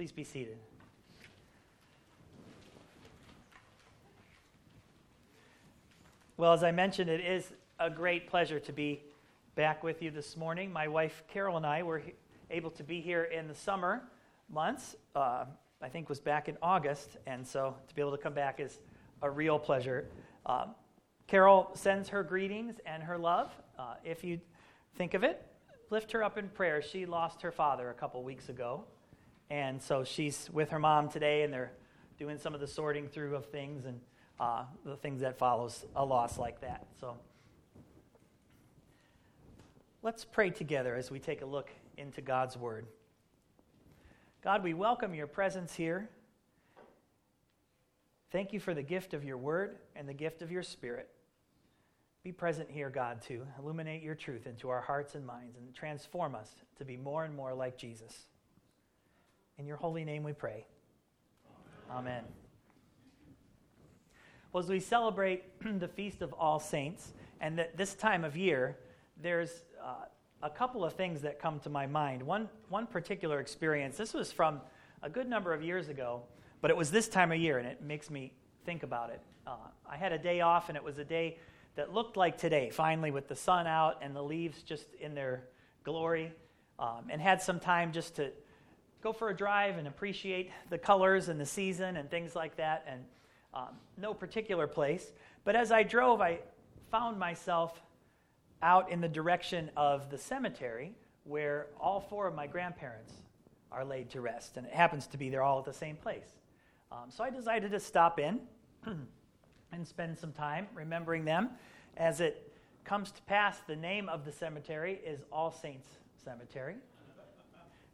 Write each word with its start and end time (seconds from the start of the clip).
Please 0.00 0.12
be 0.12 0.24
seated. 0.24 0.56
Well, 6.38 6.54
as 6.54 6.64
I 6.64 6.70
mentioned, 6.70 7.10
it 7.10 7.20
is 7.20 7.52
a 7.78 7.90
great 7.90 8.26
pleasure 8.26 8.58
to 8.60 8.72
be 8.72 9.02
back 9.56 9.82
with 9.82 10.00
you 10.00 10.10
this 10.10 10.38
morning. 10.38 10.72
My 10.72 10.88
wife 10.88 11.22
Carol 11.28 11.58
and 11.58 11.66
I 11.66 11.82
were 11.82 12.00
able 12.50 12.70
to 12.70 12.82
be 12.82 13.02
here 13.02 13.24
in 13.24 13.46
the 13.46 13.54
summer 13.54 14.00
months. 14.48 14.96
Uh, 15.14 15.44
I 15.82 15.90
think 15.90 16.08
was 16.08 16.18
back 16.18 16.48
in 16.48 16.56
August, 16.62 17.18
and 17.26 17.46
so 17.46 17.76
to 17.86 17.94
be 17.94 18.00
able 18.00 18.12
to 18.16 18.22
come 18.22 18.32
back 18.32 18.58
is 18.58 18.78
a 19.20 19.28
real 19.28 19.58
pleasure. 19.58 20.06
Um, 20.46 20.70
Carol 21.26 21.72
sends 21.74 22.08
her 22.08 22.22
greetings 22.22 22.76
and 22.86 23.02
her 23.02 23.18
love. 23.18 23.50
Uh, 23.78 23.96
if 24.02 24.24
you 24.24 24.40
think 24.96 25.12
of 25.12 25.24
it, 25.24 25.46
lift 25.90 26.10
her 26.12 26.24
up 26.24 26.38
in 26.38 26.48
prayer. 26.48 26.80
She 26.80 27.04
lost 27.04 27.42
her 27.42 27.52
father 27.52 27.90
a 27.90 27.94
couple 27.94 28.24
weeks 28.24 28.48
ago, 28.48 28.86
and 29.50 29.82
so 29.82 30.04
she's 30.04 30.48
with 30.52 30.70
her 30.70 30.78
mom 30.78 31.08
today, 31.08 31.42
and 31.42 31.52
they're 31.52 31.72
doing 32.18 32.38
some 32.38 32.54
of 32.54 32.60
the 32.60 32.66
sorting 32.66 33.08
through 33.08 33.34
of 33.34 33.46
things 33.46 33.84
and 33.84 34.00
uh, 34.38 34.64
the 34.84 34.96
things 34.96 35.20
that 35.20 35.38
follows 35.38 35.84
a 35.96 36.04
loss 36.04 36.38
like 36.38 36.60
that. 36.60 36.86
So 37.00 37.16
let's 40.02 40.24
pray 40.24 40.50
together 40.50 40.94
as 40.94 41.10
we 41.10 41.18
take 41.18 41.42
a 41.42 41.46
look 41.46 41.70
into 41.96 42.20
God's 42.20 42.56
Word. 42.56 42.86
God, 44.42 44.62
we 44.62 44.72
welcome 44.72 45.14
your 45.14 45.26
presence 45.26 45.74
here. 45.74 46.08
Thank 48.30 48.52
you 48.52 48.60
for 48.60 48.72
the 48.72 48.82
gift 48.82 49.12
of 49.12 49.24
your 49.24 49.36
Word 49.36 49.76
and 49.96 50.08
the 50.08 50.14
gift 50.14 50.40
of 50.40 50.52
your 50.52 50.62
Spirit. 50.62 51.08
Be 52.22 52.32
present 52.32 52.70
here, 52.70 52.90
God, 52.90 53.22
to 53.22 53.46
illuminate 53.58 54.02
your 54.02 54.14
truth 54.14 54.46
into 54.46 54.68
our 54.68 54.80
hearts 54.80 55.14
and 55.14 55.26
minds 55.26 55.56
and 55.56 55.74
transform 55.74 56.34
us 56.34 56.54
to 56.76 56.84
be 56.84 56.96
more 56.96 57.24
and 57.24 57.34
more 57.34 57.54
like 57.54 57.76
Jesus. 57.76 58.26
In 59.60 59.66
your 59.66 59.76
holy 59.76 60.06
name 60.06 60.22
we 60.22 60.32
pray. 60.32 60.64
Amen. 61.90 62.24
Well, 64.54 64.64
as 64.64 64.70
we 64.70 64.80
celebrate 64.80 65.44
the 65.80 65.86
Feast 65.86 66.22
of 66.22 66.32
All 66.32 66.58
Saints, 66.58 67.12
and 67.42 67.58
that 67.58 67.76
this 67.76 67.92
time 67.92 68.24
of 68.24 68.38
year, 68.38 68.78
there's 69.22 69.50
uh, 69.84 70.06
a 70.42 70.48
couple 70.48 70.82
of 70.82 70.94
things 70.94 71.20
that 71.20 71.38
come 71.38 71.60
to 71.60 71.68
my 71.68 71.86
mind. 71.86 72.22
One, 72.22 72.48
one 72.70 72.86
particular 72.86 73.38
experience, 73.38 73.98
this 73.98 74.14
was 74.14 74.32
from 74.32 74.62
a 75.02 75.10
good 75.10 75.28
number 75.28 75.52
of 75.52 75.62
years 75.62 75.90
ago, 75.90 76.22
but 76.62 76.70
it 76.70 76.76
was 76.78 76.90
this 76.90 77.06
time 77.06 77.30
of 77.30 77.36
year, 77.36 77.58
and 77.58 77.68
it 77.68 77.82
makes 77.82 78.08
me 78.08 78.32
think 78.64 78.82
about 78.82 79.10
it. 79.10 79.20
Uh, 79.46 79.56
I 79.86 79.98
had 79.98 80.12
a 80.12 80.18
day 80.18 80.40
off, 80.40 80.70
and 80.70 80.76
it 80.76 80.82
was 80.82 80.96
a 80.96 81.04
day 81.04 81.36
that 81.76 81.92
looked 81.92 82.16
like 82.16 82.38
today, 82.38 82.70
finally, 82.70 83.10
with 83.10 83.28
the 83.28 83.36
sun 83.36 83.66
out 83.66 83.98
and 84.00 84.16
the 84.16 84.22
leaves 84.22 84.62
just 84.62 84.94
in 84.94 85.14
their 85.14 85.44
glory, 85.84 86.32
um, 86.78 87.08
and 87.10 87.20
had 87.20 87.42
some 87.42 87.60
time 87.60 87.92
just 87.92 88.16
to 88.16 88.30
go 89.02 89.12
for 89.12 89.30
a 89.30 89.36
drive 89.36 89.78
and 89.78 89.88
appreciate 89.88 90.50
the 90.68 90.78
colors 90.78 91.28
and 91.28 91.40
the 91.40 91.46
season 91.46 91.96
and 91.96 92.10
things 92.10 92.36
like 92.36 92.56
that, 92.56 92.84
and 92.86 93.04
um, 93.54 93.76
no 93.96 94.12
particular 94.14 94.66
place. 94.66 95.12
But 95.44 95.56
as 95.56 95.72
I 95.72 95.82
drove, 95.82 96.20
I 96.20 96.40
found 96.90 97.18
myself 97.18 97.80
out 98.62 98.90
in 98.90 99.00
the 99.00 99.08
direction 99.08 99.70
of 99.76 100.10
the 100.10 100.18
cemetery 100.18 100.92
where 101.24 101.66
all 101.78 102.00
four 102.00 102.26
of 102.26 102.34
my 102.34 102.46
grandparents 102.46 103.12
are 103.72 103.84
laid 103.84 104.10
to 104.10 104.20
rest, 104.20 104.56
and 104.56 104.66
it 104.66 104.72
happens 104.72 105.06
to 105.06 105.16
be 105.16 105.30
they're 105.30 105.42
all 105.42 105.58
at 105.58 105.64
the 105.64 105.72
same 105.72 105.96
place. 105.96 106.38
Um, 106.92 107.08
so 107.08 107.22
I 107.22 107.30
decided 107.30 107.70
to 107.70 107.80
stop 107.80 108.18
in 108.18 108.40
and 109.72 109.86
spend 109.86 110.18
some 110.18 110.32
time 110.32 110.66
remembering 110.74 111.24
them. 111.24 111.50
As 111.96 112.20
it 112.20 112.52
comes 112.84 113.12
to 113.12 113.22
pass, 113.22 113.58
the 113.66 113.76
name 113.76 114.08
of 114.08 114.24
the 114.24 114.32
cemetery 114.32 115.00
is 115.06 115.20
All 115.32 115.52
Saints 115.52 115.86
Cemetery 116.24 116.76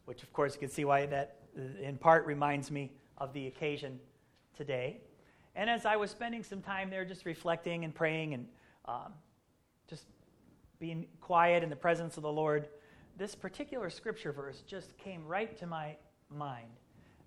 which 0.07 0.23
of 0.23 0.33
course 0.33 0.55
you 0.55 0.61
can 0.61 0.71
see 0.71 0.85
why 0.85 1.07
that 1.07 1.37
in 1.81 1.97
part 1.99 2.27
reminds 2.27 2.71
me 2.71 2.91
of 3.19 3.33
the 3.33 3.47
occasion 3.47 4.01
today. 4.57 4.99
And 5.55 5.71
as 5.71 5.87
I 5.87 5.97
was 5.97 6.11
spending 6.11 6.43
some 6.43 6.61
time 6.61 6.91
there 6.91 7.05
just 7.05 7.25
reflecting 7.25 7.85
and 7.85 7.95
praying 7.95 8.35
and 8.35 8.47
um, 8.87 9.13
just 9.89 10.05
being 10.79 11.07
quiet 11.21 11.63
in 11.63 11.71
the 11.71 11.77
presence 11.77 12.17
of 12.17 12.23
the 12.23 12.33
Lord, 12.33 12.69
this 13.17 13.35
particular 13.35 13.89
scripture 13.91 14.33
verse 14.33 14.63
just 14.67 14.97
came 14.99 15.27
right 15.27 15.57
to 15.59 15.67
my 15.67 15.97
mind. 16.31 16.69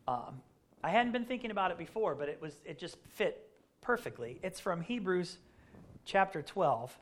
Um, 0.07 0.41
I 0.83 0.89
hadn't 0.89 1.11
been 1.11 1.25
thinking 1.25 1.51
about 1.51 1.71
it 1.71 1.77
before, 1.77 2.15
but 2.15 2.29
it 2.29 2.41
was 2.41 2.55
it 2.65 2.79
just 2.79 2.97
fit 3.09 3.49
perfectly. 3.81 4.39
It's 4.43 4.59
from 4.59 4.81
Hebrews 4.81 5.37
chapter 6.05 6.41
12. 6.41 6.97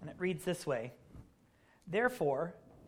And 0.00 0.10
it 0.10 0.16
reads 0.18 0.44
this 0.44 0.66
way 0.66 0.92
Therefore, 1.86 2.54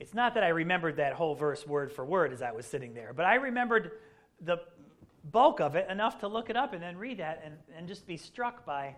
It's 0.00 0.14
not 0.14 0.32
that 0.34 0.42
I 0.42 0.48
remembered 0.48 0.96
that 0.96 1.12
whole 1.12 1.34
verse 1.34 1.66
word 1.66 1.92
for 1.92 2.06
word 2.06 2.32
as 2.32 2.40
I 2.40 2.52
was 2.52 2.64
sitting 2.64 2.94
there, 2.94 3.12
but 3.12 3.26
I 3.26 3.34
remembered 3.34 3.92
the 4.40 4.56
bulk 5.30 5.60
of 5.60 5.76
it 5.76 5.88
enough 5.90 6.18
to 6.20 6.28
look 6.28 6.48
it 6.48 6.56
up 6.56 6.72
and 6.72 6.82
then 6.82 6.96
read 6.96 7.18
that 7.18 7.42
and, 7.44 7.54
and 7.76 7.86
just 7.86 8.06
be 8.06 8.16
struck 8.16 8.64
by 8.64 8.96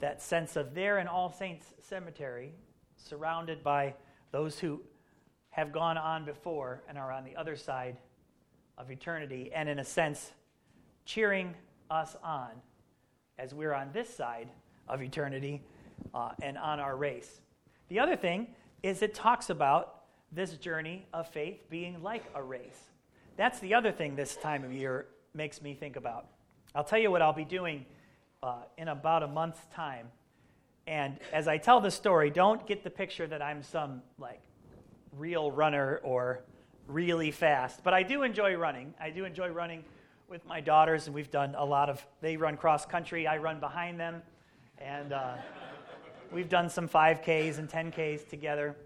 that 0.00 0.20
sense 0.20 0.56
of 0.56 0.74
there 0.74 0.98
in 0.98 1.06
All 1.06 1.30
Saints 1.30 1.72
Cemetery, 1.78 2.52
surrounded 2.96 3.62
by 3.62 3.94
those 4.32 4.58
who 4.58 4.82
have 5.50 5.70
gone 5.70 5.96
on 5.96 6.24
before 6.24 6.82
and 6.88 6.98
are 6.98 7.12
on 7.12 7.24
the 7.24 7.36
other 7.36 7.54
side 7.54 7.96
of 8.76 8.90
eternity, 8.90 9.52
and 9.54 9.68
in 9.68 9.78
a 9.78 9.84
sense, 9.84 10.32
cheering 11.04 11.54
us 11.90 12.16
on 12.24 12.50
as 13.38 13.54
we're 13.54 13.72
on 13.72 13.88
this 13.92 14.12
side 14.12 14.48
of 14.88 15.00
eternity 15.00 15.62
uh, 16.12 16.30
and 16.42 16.58
on 16.58 16.80
our 16.80 16.96
race. 16.96 17.40
The 17.88 18.00
other 18.00 18.16
thing 18.16 18.48
is 18.82 19.00
it 19.00 19.14
talks 19.14 19.48
about 19.48 20.03
this 20.34 20.52
journey 20.54 21.06
of 21.12 21.28
faith 21.28 21.68
being 21.70 22.02
like 22.02 22.24
a 22.34 22.42
race. 22.42 22.90
That's 23.36 23.58
the 23.60 23.74
other 23.74 23.92
thing 23.92 24.16
this 24.16 24.36
time 24.36 24.64
of 24.64 24.72
year 24.72 25.06
makes 25.34 25.62
me 25.62 25.74
think 25.74 25.96
about. 25.96 26.26
I'll 26.74 26.84
tell 26.84 26.98
you 26.98 27.10
what 27.10 27.22
I'll 27.22 27.32
be 27.32 27.44
doing 27.44 27.86
uh, 28.42 28.62
in 28.76 28.88
about 28.88 29.22
a 29.22 29.28
month's 29.28 29.64
time. 29.74 30.08
And 30.86 31.18
as 31.32 31.48
I 31.48 31.58
tell 31.58 31.80
the 31.80 31.90
story, 31.90 32.30
don't 32.30 32.66
get 32.66 32.84
the 32.84 32.90
picture 32.90 33.26
that 33.26 33.40
I'm 33.40 33.62
some 33.62 34.02
like 34.18 34.40
real 35.16 35.50
runner 35.50 36.00
or 36.02 36.40
really 36.86 37.30
fast. 37.30 37.82
But 37.82 37.94
I 37.94 38.02
do 38.02 38.22
enjoy 38.22 38.54
running. 38.56 38.92
I 39.00 39.10
do 39.10 39.24
enjoy 39.24 39.48
running 39.48 39.84
with 40.28 40.44
my 40.46 40.60
daughters, 40.60 41.06
and 41.06 41.14
we've 41.14 41.30
done 41.30 41.54
a 41.56 41.64
lot 41.64 41.88
of. 41.88 42.04
They 42.20 42.36
run 42.36 42.56
cross 42.56 42.84
country. 42.84 43.26
I 43.26 43.38
run 43.38 43.60
behind 43.60 43.98
them, 43.98 44.22
and 44.78 45.12
uh, 45.12 45.34
we've 46.32 46.48
done 46.48 46.68
some 46.68 46.88
5Ks 46.88 47.58
and 47.58 47.68
10Ks 47.68 48.28
together. 48.28 48.76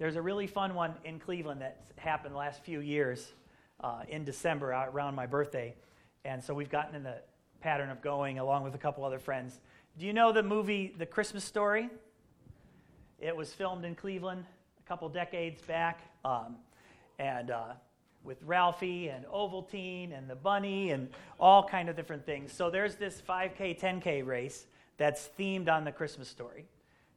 There's 0.00 0.16
a 0.16 0.22
really 0.22 0.46
fun 0.46 0.74
one 0.74 0.94
in 1.04 1.18
Cleveland 1.18 1.60
that's 1.60 1.92
happened 1.98 2.32
the 2.32 2.38
last 2.38 2.64
few 2.64 2.80
years 2.80 3.34
uh, 3.80 4.00
in 4.08 4.24
December 4.24 4.70
around 4.70 5.14
my 5.14 5.26
birthday. 5.26 5.74
And 6.24 6.42
so 6.42 6.54
we've 6.54 6.70
gotten 6.70 6.94
in 6.94 7.02
the 7.02 7.16
pattern 7.60 7.90
of 7.90 8.00
going 8.00 8.38
along 8.38 8.64
with 8.64 8.74
a 8.74 8.78
couple 8.78 9.04
other 9.04 9.18
friends. 9.18 9.60
Do 9.98 10.06
you 10.06 10.14
know 10.14 10.32
the 10.32 10.42
movie 10.42 10.94
The 10.96 11.04
Christmas 11.04 11.44
Story? 11.44 11.90
It 13.18 13.36
was 13.36 13.52
filmed 13.52 13.84
in 13.84 13.94
Cleveland 13.94 14.46
a 14.82 14.88
couple 14.88 15.06
decades 15.10 15.60
back. 15.60 16.00
Um, 16.24 16.56
and 17.18 17.50
uh, 17.50 17.72
with 18.24 18.42
Ralphie 18.44 19.08
and 19.08 19.26
Ovaltine 19.26 20.16
and 20.16 20.30
the 20.30 20.34
bunny 20.34 20.92
and 20.92 21.10
all 21.38 21.62
kind 21.62 21.90
of 21.90 21.96
different 21.96 22.24
things. 22.24 22.54
So 22.54 22.70
there's 22.70 22.94
this 22.94 23.20
5K, 23.20 23.78
10K 23.78 24.24
race 24.24 24.64
that's 24.96 25.28
themed 25.38 25.68
on 25.68 25.84
the 25.84 25.92
Christmas 25.92 26.26
story. 26.26 26.64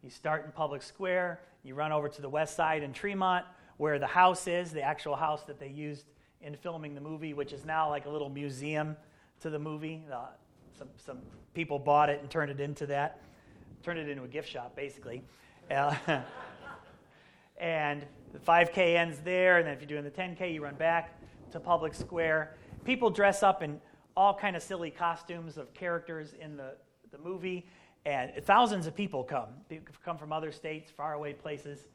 You 0.01 0.09
start 0.09 0.43
in 0.43 0.51
Public 0.51 0.81
Square, 0.81 1.39
you 1.63 1.75
run 1.75 1.91
over 1.91 2.09
to 2.09 2.21
the 2.21 2.29
west 2.29 2.55
side 2.55 2.83
in 2.83 2.93
Tremont, 2.93 3.45
where 3.77 3.97
the 3.97 4.07
house 4.07 4.47
is, 4.47 4.71
the 4.71 4.81
actual 4.81 5.15
house 5.15 5.43
that 5.43 5.59
they 5.59 5.69
used 5.69 6.05
in 6.41 6.55
filming 6.55 6.93
the 6.93 7.01
movie, 7.01 7.33
which 7.33 7.53
is 7.53 7.65
now 7.65 7.89
like 7.89 8.05
a 8.05 8.09
little 8.09 8.29
museum 8.29 8.97
to 9.41 9.49
the 9.49 9.59
movie. 9.59 10.03
Uh, 10.11 10.25
some, 10.77 10.89
some 10.97 11.19
people 11.53 11.79
bought 11.79 12.09
it 12.09 12.19
and 12.19 12.29
turned 12.29 12.51
it 12.51 12.59
into 12.59 12.85
that, 12.87 13.21
turned 13.81 13.99
it 13.99 14.09
into 14.09 14.23
a 14.23 14.27
gift 14.27 14.49
shop, 14.49 14.75
basically. 14.75 15.23
Uh, 15.71 15.95
and 17.57 18.05
the 18.33 18.39
5K 18.39 18.95
ends 18.95 19.19
there, 19.19 19.57
and 19.57 19.67
then 19.67 19.73
if 19.73 19.79
you're 19.79 19.87
doing 19.87 20.03
the 20.03 20.11
10K, 20.11 20.53
you 20.53 20.63
run 20.63 20.75
back 20.75 21.17
to 21.51 21.59
Public 21.59 21.93
Square. 21.93 22.57
People 22.83 23.09
dress 23.09 23.41
up 23.43 23.63
in 23.63 23.79
all 24.17 24.35
kind 24.35 24.55
of 24.55 24.61
silly 24.61 24.91
costumes 24.91 25.57
of 25.57 25.73
characters 25.73 26.33
in 26.39 26.57
the, 26.57 26.75
the 27.11 27.17
movie. 27.17 27.65
And 28.05 28.31
thousands 28.43 28.85
of 28.87 28.95
people 28.95 29.23
come. 29.23 29.49
People 29.69 29.95
come 30.03 30.17
from 30.17 30.33
other 30.33 30.51
states, 30.51 30.91
faraway 30.91 31.33
places, 31.33 31.87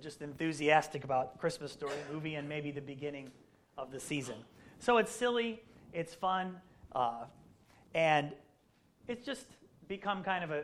just 0.00 0.22
enthusiastic 0.22 1.04
about 1.04 1.38
Christmas 1.38 1.72
story 1.72 1.94
movie 2.12 2.36
and 2.36 2.48
maybe 2.48 2.70
the 2.70 2.80
beginning 2.80 3.30
of 3.76 3.90
the 3.90 4.00
season. 4.00 4.36
So 4.78 4.98
it's 4.98 5.10
silly, 5.12 5.62
it's 5.92 6.14
fun, 6.14 6.56
uh, 6.92 7.24
and 7.94 8.32
it's 9.08 9.26
just 9.26 9.46
become 9.88 10.22
kind 10.22 10.44
of 10.44 10.50
a, 10.52 10.60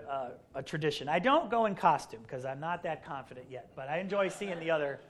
a, 0.55 0.59
a 0.61 0.63
tradition. 0.63 1.09
I 1.09 1.19
don't 1.19 1.51
go 1.51 1.67
in 1.67 1.75
costume 1.75 2.21
because 2.23 2.45
I'm 2.45 2.61
not 2.61 2.85
that 2.85 3.05
confident 3.05 3.47
yet, 3.51 3.73
but 3.75 3.89
I 3.89 3.99
enjoy 3.99 4.29
seeing 4.29 4.59
the 4.61 4.71
other 4.71 5.01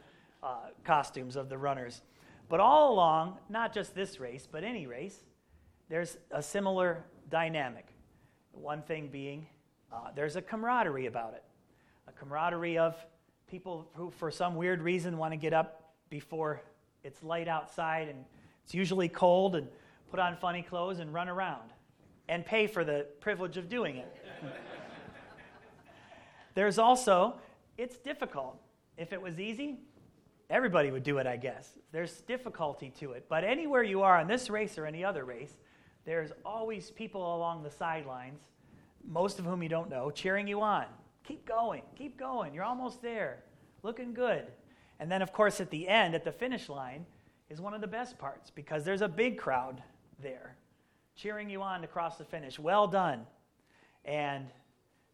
uh, 0.43 0.57
costumes 0.85 1.37
of 1.37 1.49
the 1.49 1.59
runners. 1.59 2.01
But 2.49 2.61
all 2.61 2.95
along, 2.95 3.39
not 3.49 3.75
just 3.75 3.95
this 3.95 4.19
race, 4.19 4.49
but 4.51 4.65
any 4.65 4.87
race, 4.87 5.21
there's 5.89 6.17
a 6.31 6.43
similar 6.43 7.05
dynamic. 7.29 7.89
One 8.53 8.83
thing 8.83 9.09
being, 9.09 9.47
uh, 9.93 10.11
there's 10.15 10.37
a 10.37 10.43
camaraderie 10.43 11.07
about 11.07 11.35
it. 11.35 11.45
A 12.09 12.13
camaraderie 12.13 12.79
of 12.79 12.97
people 13.47 13.89
who, 13.95 14.11
for 14.11 14.31
some 14.31 14.57
weird 14.57 14.83
reason, 14.83 15.19
want 15.19 15.33
to 15.33 15.37
get 15.37 15.53
up 15.53 15.95
before 16.11 16.63
it's 17.05 17.23
light 17.23 17.49
outside 17.49 18.09
and 18.09 18.25
it's 18.65 18.75
usually 18.75 19.09
cold 19.09 19.55
and 19.55 19.69
put 20.11 20.19
on 20.19 20.37
funny 20.37 20.63
clothes 20.63 20.99
and 20.99 21.13
run 21.13 21.29
around 21.29 21.71
and 22.29 22.45
pay 22.45 22.67
for 22.67 22.85
the 22.85 23.07
privilege 23.21 23.57
of 23.57 23.69
doing 23.69 23.97
it. 23.97 24.17
There's 26.55 26.79
also, 26.79 27.35
it's 27.79 27.99
difficult. 27.99 28.61
If 28.97 29.13
it 29.13 29.21
was 29.21 29.39
easy, 29.39 29.79
everybody 30.51 30.91
would 30.91 31.03
do 31.03 31.19
it, 31.19 31.27
I 31.27 31.37
guess. 31.37 31.71
There's 31.93 32.23
difficulty 32.23 32.91
to 32.99 33.13
it. 33.13 33.27
But 33.29 33.45
anywhere 33.45 33.83
you 33.83 34.03
are 34.03 34.21
in 34.21 34.27
this 34.27 34.51
race 34.51 34.79
or 34.79 34.87
any 34.87 35.05
other 35.05 35.25
race, 35.25 35.57
there's 36.05 36.33
always 36.45 36.91
people 36.91 37.37
along 37.37 37.63
the 37.63 37.71
sidelines, 37.71 38.41
most 39.07 39.39
of 39.39 39.45
whom 39.45 39.63
you 39.63 39.69
don't 39.69 39.89
know, 39.89 40.11
cheering 40.11 40.47
you 40.47 40.61
on. 40.61 40.87
Keep 41.25 41.47
going, 41.47 41.83
keep 41.97 42.19
going. 42.19 42.55
You're 42.55 42.65
almost 42.65 43.03
there. 43.03 43.43
Looking 43.83 44.15
good. 44.15 44.45
And 44.99 45.11
then, 45.11 45.23
of 45.23 45.33
course, 45.33 45.61
at 45.61 45.71
the 45.71 45.89
end, 45.89 46.15
at 46.15 46.25
the 46.25 46.33
finish 46.33 46.69
line, 46.69 47.05
is 47.49 47.61
one 47.61 47.75
of 47.75 47.81
the 47.81 47.87
best 47.87 48.19
parts 48.19 48.51
because 48.51 48.85
there's 48.85 49.03
a 49.03 49.09
big 49.09 49.39
crowd 49.39 49.83
there 50.21 50.57
cheering 51.17 51.49
you 51.49 51.63
on 51.63 51.81
to 51.81 51.87
cross 51.87 52.19
the 52.19 52.25
finish. 52.25 52.59
Well 52.59 52.87
done. 52.87 53.27
And 54.05 54.47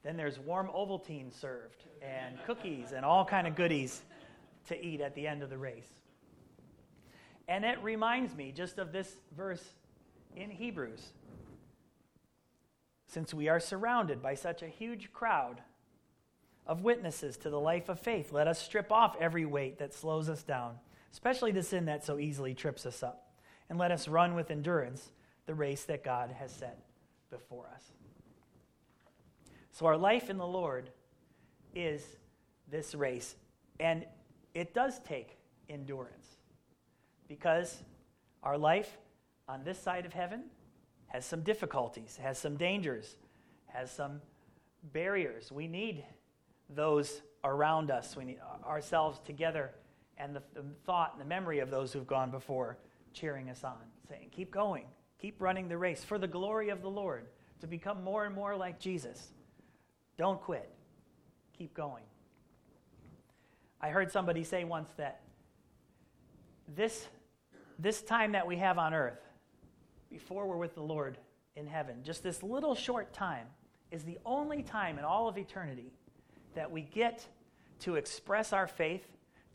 then 0.03 0.17
there's 0.17 0.38
warm 0.38 0.69
Ovaltine 0.69 1.33
served 1.33 1.85
and 2.03 2.37
cookies 2.45 2.93
and 2.93 3.05
all 3.05 3.25
kind 3.25 3.47
of 3.47 3.55
goodies 3.55 4.03
to 4.69 4.85
eat 4.85 5.00
at 5.00 5.15
the 5.15 5.27
end 5.27 5.43
of 5.43 5.50
the 5.50 5.59
race. 5.59 5.88
And 7.49 7.65
it 7.65 7.83
reminds 7.83 8.35
me 8.35 8.53
just 8.53 8.79
of 8.79 8.93
this 8.93 9.17
verse 9.37 9.65
in 10.37 10.50
Hebrews. 10.50 11.12
Since 13.12 13.35
we 13.35 13.50
are 13.50 13.61
surrounded 13.61 14.23
by 14.23 14.35
such 14.35 14.62
a 14.62 14.69
huge 14.69 15.12
crowd 15.12 15.61
of 16.67 16.81
witnesses 16.81 17.37
to 17.37 17.50
the 17.50 17.61
life 17.61 17.91
of 17.91 18.00
faith, 18.00 18.32
let 18.32 18.49
us 18.49 18.59
strip 18.59 18.91
off 18.91 19.19
every 19.20 19.44
weight 19.44 19.79
that 19.81 19.93
slows 19.93 20.31
us 20.31 20.43
down, 20.43 20.79
especially 21.12 21.53
the 21.53 21.62
sin 21.62 21.85
that 21.85 22.06
so 22.06 22.19
easily 22.19 22.55
trips 22.55 22.87
us 22.87 23.03
up, 23.03 23.35
and 23.69 23.79
let 23.79 23.91
us 23.91 24.09
run 24.09 24.35
with 24.35 24.50
endurance 24.50 25.12
the 25.44 25.53
race 25.53 25.85
that 25.85 26.03
God 26.03 26.31
has 26.31 26.50
set 26.53 26.79
before 27.29 27.69
us. 27.75 27.85
So, 29.73 29.85
our 29.85 29.99
life 29.99 30.31
in 30.31 30.38
the 30.38 30.47
Lord 30.47 30.88
is 31.75 32.03
this 32.70 32.94
race, 32.94 33.37
and 33.79 34.06
it 34.55 34.73
does 34.73 35.00
take 35.00 35.37
endurance 35.69 36.38
because 37.29 37.82
our 38.43 38.56
life 38.56 38.97
on 39.49 39.64
this 39.64 39.79
side 39.79 40.06
of 40.06 40.14
heaven 40.14 40.44
has 41.12 41.26
some 41.26 41.43
difficulties, 41.43 42.19
has 42.23 42.38
some 42.38 42.56
dangers, 42.56 43.17
has 43.67 43.91
some 43.91 44.23
barriers. 44.94 45.53
We 45.53 45.69
need 45.69 46.05
those 46.70 47.20
around 47.44 47.91
us, 47.91 48.17
we 48.17 48.25
need 48.25 48.38
ourselves 48.64 49.20
together, 49.25 49.73
and 50.17 50.35
the, 50.35 50.43
the 50.55 50.64
thought 50.87 51.12
and 51.12 51.20
the 51.20 51.26
memory 51.26 51.59
of 51.59 51.70
those 51.70 51.93
who've 51.93 52.06
gone 52.06 52.31
before 52.31 52.79
cheering 53.12 53.50
us 53.50 53.62
on, 53.62 53.76
saying, 54.09 54.29
Keep 54.32 54.50
going, 54.50 54.87
Keep 55.23 55.41
running 55.41 55.69
the 55.69 55.79
race 55.79 56.03
for 56.03 56.19
the 56.19 56.26
glory 56.26 56.70
of 56.70 56.81
the 56.82 56.88
Lord, 56.88 57.26
to 57.61 57.67
become 57.69 58.03
more 58.03 58.25
and 58.25 58.35
more 58.35 58.56
like 58.56 58.81
Jesus. 58.81 59.32
Don't 60.17 60.41
quit. 60.41 60.69
Keep 61.56 61.75
going. 61.75 62.05
I 63.81 63.91
heard 63.91 64.11
somebody 64.11 64.44
say 64.44 64.64
once 64.64 64.91
that 64.97 65.20
this, 66.75 67.06
this 67.79 68.03
time 68.03 68.32
that 68.32 68.47
we 68.47 68.56
have 68.56 68.79
on 68.79 68.94
earth, 68.94 69.20
before 70.12 70.47
we're 70.47 70.56
with 70.56 70.75
the 70.75 70.82
Lord 70.82 71.17
in 71.56 71.67
heaven, 71.67 71.97
just 72.05 72.23
this 72.23 72.43
little 72.43 72.75
short 72.75 73.12
time, 73.12 73.47
is 73.91 74.05
the 74.05 74.19
only 74.25 74.62
time 74.62 74.99
in 74.99 75.05
all 75.05 75.26
of 75.26 75.38
eternity 75.38 75.91
that 76.55 76.70
we 76.70 76.82
get 76.82 77.26
to 77.81 77.97
express 77.97 78.53
our 78.53 78.67
faith, 78.67 79.05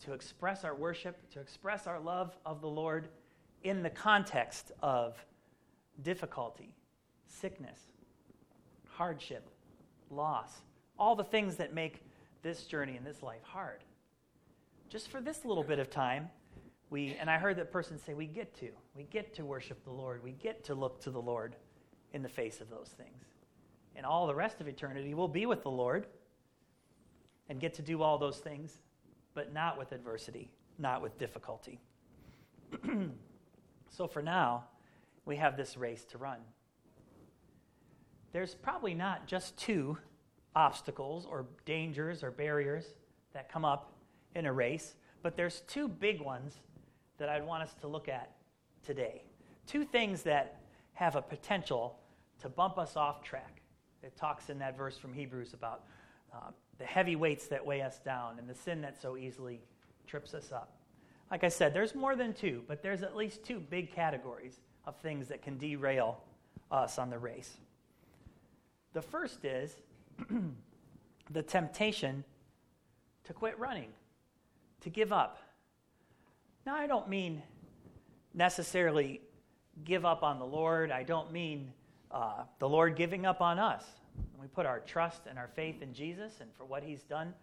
to 0.04 0.14
express 0.14 0.64
our 0.64 0.76
worship, 0.76 1.18
to 1.32 1.40
express 1.40 1.88
our 1.88 2.00
love 2.00 2.36
of 2.46 2.62
the 2.62 2.68
Lord 2.68 3.08
in 3.64 3.84
the 3.84 3.90
context 3.90 4.72
of 4.82 5.24
difficulty, 6.04 6.74
sickness, 7.28 7.80
hardship, 8.90 9.48
loss, 10.10 10.62
all 10.98 11.16
the 11.16 11.24
things 11.24 11.56
that 11.56 11.74
make 11.74 12.04
this 12.42 12.64
journey 12.64 12.98
and 12.98 13.06
this 13.06 13.22
life 13.22 13.44
hard. 13.44 13.84
Just 14.90 15.10
for 15.10 15.22
this 15.22 15.46
little 15.46 15.64
bit 15.64 15.80
of 15.80 15.90
time, 15.90 16.30
we, 16.90 17.16
and 17.20 17.30
I 17.30 17.38
heard 17.38 17.58
that 17.58 17.72
person 17.72 18.00
say, 18.00 18.14
we 18.14 18.28
get 18.28 18.56
to. 18.60 18.70
We 18.96 19.04
get 19.04 19.34
to 19.36 19.46
worship 19.46 19.84
the 19.84 19.92
Lord. 19.92 20.24
We 20.24 20.32
get 20.32 20.64
to 20.66 20.76
look 20.76 21.02
to 21.02 21.12
the 21.12 21.22
Lord 21.22 21.56
in 22.14 22.24
the 22.24 22.30
face 22.30 22.62
of 22.62 22.70
those 22.70 22.90
things. 22.98 23.24
And 23.96 24.06
all 24.06 24.28
the 24.28 24.36
rest 24.36 24.62
of 24.62 24.68
eternity 24.68 25.14
will 25.14 25.28
be 25.28 25.46
with 25.46 25.64
the 25.64 25.72
Lord 25.72 26.08
and 27.50 27.60
get 27.60 27.74
to 27.76 27.82
do 27.82 28.02
all 28.02 28.18
those 28.18 28.38
things, 28.38 28.80
but 29.34 29.54
not 29.54 29.78
with 29.78 29.92
adversity, 29.92 30.50
not 30.78 31.02
with 31.02 31.18
difficulty. 31.18 31.80
so 33.90 34.08
for 34.08 34.22
now, 34.22 34.66
we 35.26 35.36
have 35.36 35.58
this 35.58 35.78
race 35.78 36.06
to 36.06 36.18
run. 36.18 36.40
There's 38.32 38.56
probably 38.56 38.94
not 38.94 39.28
just 39.28 39.58
two 39.58 39.98
obstacles 40.56 41.26
or 41.26 41.46
dangers 41.66 42.24
or 42.24 42.32
barriers 42.32 42.86
that 43.34 43.52
come 43.52 43.66
up 43.66 43.94
in 44.36 44.46
a 44.46 44.54
race, 44.54 44.96
but 45.22 45.36
there's 45.36 45.62
two 45.68 45.88
big 45.88 46.22
ones 46.22 46.62
that 47.18 47.30
I'd 47.30 47.46
want 47.46 47.64
us 47.64 47.74
to 47.82 47.88
look 47.88 48.10
at 48.10 48.32
today. 48.86 49.24
Two 49.66 49.84
things 49.84 50.24
that 50.24 50.62
have 50.94 51.16
a 51.16 51.22
potential 51.22 52.00
to 52.42 52.50
bump 52.50 52.78
us 52.78 52.96
off 52.96 53.24
track. 53.24 53.62
It 54.04 54.16
talks 54.16 54.50
in 54.50 54.60
that 54.60 54.78
verse 54.78 54.98
from 54.98 55.14
Hebrews 55.14 55.54
about 55.54 55.84
uh, 56.34 56.52
the 56.78 56.86
heavy 56.86 57.16
weights 57.16 57.48
that 57.48 57.66
weigh 57.66 57.82
us 57.82 58.00
down 58.00 58.40
and 58.40 58.50
the 58.50 58.56
sin 58.56 58.82
that 58.82 59.02
so 59.02 59.18
easily 59.18 59.62
trips 60.06 60.34
us 60.34 60.52
up. 60.52 60.78
Like 61.30 61.44
I 61.44 61.50
said, 61.50 61.74
there's 61.74 61.94
more 61.94 62.16
than 62.16 62.34
two, 62.34 62.64
but 62.68 62.82
there's 62.82 63.04
at 63.04 63.16
least 63.16 63.44
two 63.44 63.60
big 63.60 63.92
categories 63.92 64.62
of 64.86 64.96
things 64.98 65.28
that 65.28 65.42
can 65.42 65.58
derail 65.58 66.22
us 66.72 66.98
on 66.98 67.10
the 67.10 67.20
race. 67.20 67.58
The 68.94 69.02
first 69.02 69.44
is 69.44 69.76
the 71.32 71.44
temptation 71.44 72.24
to 73.26 73.34
quit 73.34 73.60
running, 73.60 73.90
to 74.82 74.90
give 74.90 75.12
up. 75.12 75.38
Now, 76.68 76.76
I 76.76 76.86
don't 76.86 77.08
mean 77.08 77.42
necessarily 78.34 79.22
give 79.86 80.04
up 80.04 80.22
on 80.22 80.38
the 80.38 80.46
Lord. 80.46 80.92
I 80.92 81.02
don't 81.02 81.32
mean 81.32 81.72
uh, 82.12 82.44
the 82.60 82.68
Lord 82.68 82.98
giving 82.98 83.26
up 83.26 83.40
on 83.40 83.58
us. 83.58 83.86
We 84.38 84.48
put 84.48 84.66
our 84.66 84.82
trust 84.82 85.28
and 85.30 85.40
our 85.40 85.48
faith 85.48 85.82
in 85.82 85.94
Jesus 85.94 86.42
and 86.42 86.50
for 86.58 86.66
what 86.66 86.84
He's 86.84 87.04
done 87.04 87.34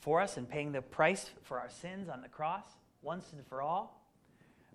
for 0.00 0.20
us 0.20 0.36
and 0.36 0.46
paying 0.46 0.70
the 0.72 0.82
price 0.82 1.30
for 1.44 1.58
our 1.58 1.70
sins 1.70 2.10
on 2.10 2.20
the 2.20 2.28
cross 2.28 2.66
once 3.00 3.32
and 3.32 3.42
for 3.46 3.62
all. 3.62 4.04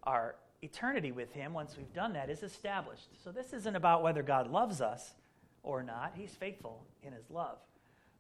Our 0.02 0.38
eternity 0.64 1.12
with 1.12 1.32
Him, 1.32 1.54
once 1.54 1.78
we've 1.78 1.94
done 1.94 2.14
that, 2.14 2.32
is 2.32 2.42
established. 2.42 3.10
So 3.24 3.32
this 3.32 3.54
isn't 3.54 3.76
about 3.76 4.02
whether 4.02 4.24
God 4.24 4.50
loves 4.50 4.82
us 4.82 5.14
or 5.62 5.84
not. 5.84 6.14
He's 6.16 6.32
faithful 6.32 6.84
in 7.04 7.14
His 7.14 7.30
love. 7.30 7.60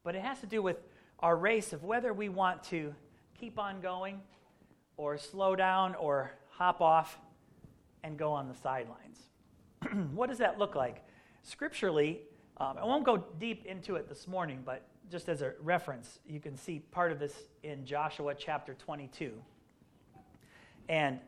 But 0.03 0.13
it 0.13 0.21
has 0.21 0.39
to 0.41 0.45
do 0.45 0.61
with 0.61 0.77
our 1.17 1.35
race 1.35 1.73
of 1.73 1.83
whether 1.83 2.13
we 2.13 2.29
want 2.29 2.61
to 2.65 2.93
keep 3.39 3.57
on 3.57 3.81
going 3.81 4.21
or 4.97 5.17
slow 5.17 5.55
down 5.55 5.95
or 5.95 6.31
hop 6.49 6.81
off 6.81 7.17
and 8.03 8.17
go 8.17 8.31
on 8.31 8.47
the 8.47 8.55
sidelines. 8.55 9.19
what 10.13 10.29
does 10.29 10.37
that 10.39 10.59
look 10.59 10.75
like? 10.75 11.03
Scripturally, 11.41 12.21
um, 12.57 12.77
I 12.77 12.85
won't 12.85 13.03
go 13.03 13.17
deep 13.39 13.65
into 13.65 13.95
it 13.95 14.07
this 14.07 14.27
morning, 14.27 14.61
but 14.65 14.85
just 15.09 15.29
as 15.29 15.41
a 15.41 15.53
reference, 15.61 16.19
you 16.27 16.39
can 16.39 16.55
see 16.55 16.79
part 16.79 17.11
of 17.11 17.19
this 17.19 17.33
in 17.63 17.85
Joshua 17.85 18.33
chapter 18.35 18.73
22. 18.73 19.33
And 20.89 21.19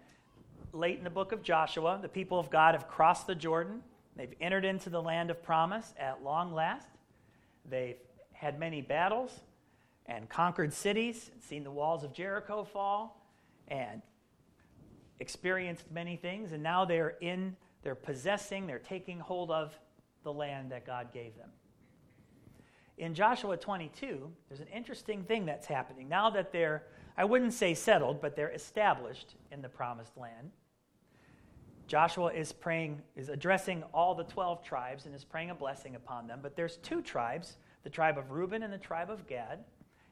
late 0.72 0.98
in 0.98 1.04
the 1.04 1.10
book 1.10 1.32
of 1.32 1.42
Joshua, 1.42 2.00
the 2.02 2.10
people 2.10 2.40
of 2.40 2.50
God 2.50 2.76
have 2.76 2.88
crossed 2.88 3.28
the 3.28 3.36
Jordan. 3.36 3.82
They've 4.16 4.34
entered 4.40 4.66
into 4.66 4.90
the 4.90 5.02
land 5.02 5.30
of 5.30 5.42
promise 5.44 5.94
at 6.00 6.24
long 6.24 6.54
last. 6.54 6.88
They've 7.70 7.98
had 8.34 8.60
many 8.60 8.82
battles 8.82 9.32
and 10.06 10.30
conquered 10.30 10.74
cities, 10.74 11.32
seen 11.42 11.64
the 11.64 11.72
walls 11.72 12.04
of 12.04 12.14
Jericho 12.14 12.64
fall, 12.64 13.25
and 13.68 14.02
experienced 15.20 15.86
many 15.92 16.16
things. 16.16 16.52
And 16.52 16.62
now 16.62 16.86
they're 16.86 17.16
in, 17.22 17.56
they're 17.84 17.96
possessing, 17.96 18.68
they're 18.68 18.80
taking 18.80 19.20
hold 19.20 19.52
of 19.52 19.78
the 20.24 20.34
land 20.34 20.72
that 20.72 20.86
God 20.86 21.14
gave 21.14 21.38
them. 21.38 21.50
In 22.98 23.14
Joshua 23.14 23.58
22, 23.58 24.32
there's 24.48 24.62
an 24.62 24.68
interesting 24.68 25.24
thing 25.24 25.46
that's 25.46 25.68
happening. 25.68 26.08
Now 26.08 26.30
that 26.30 26.52
they're, 26.52 26.84
I 27.18 27.26
wouldn't 27.26 27.54
say 27.54 27.74
settled, 27.74 28.22
but 28.22 28.36
they're 28.36 28.52
established 28.52 29.36
in 29.52 29.62
the 29.62 29.70
promised 29.70 30.18
land 30.18 30.52
Joshua 31.88 32.34
is 32.34 32.52
praying, 32.52 33.02
is 33.16 33.30
addressing 33.30 33.84
all 33.94 34.16
the 34.16 34.24
12 34.24 34.64
tribes 34.64 35.06
and 35.06 35.14
is 35.14 35.24
praying 35.24 35.52
a 35.52 35.56
blessing 35.56 35.96
upon 35.96 36.28
them. 36.28 36.40
But 36.42 36.56
there's 36.56 36.78
two 36.78 37.02
tribes 37.02 37.58
the 37.84 37.90
tribe 37.92 38.18
of 38.18 38.32
Reuben 38.32 38.64
and 38.64 38.74
the 38.74 38.80
tribe 38.80 39.12
of 39.12 39.28
Gad, 39.28 39.64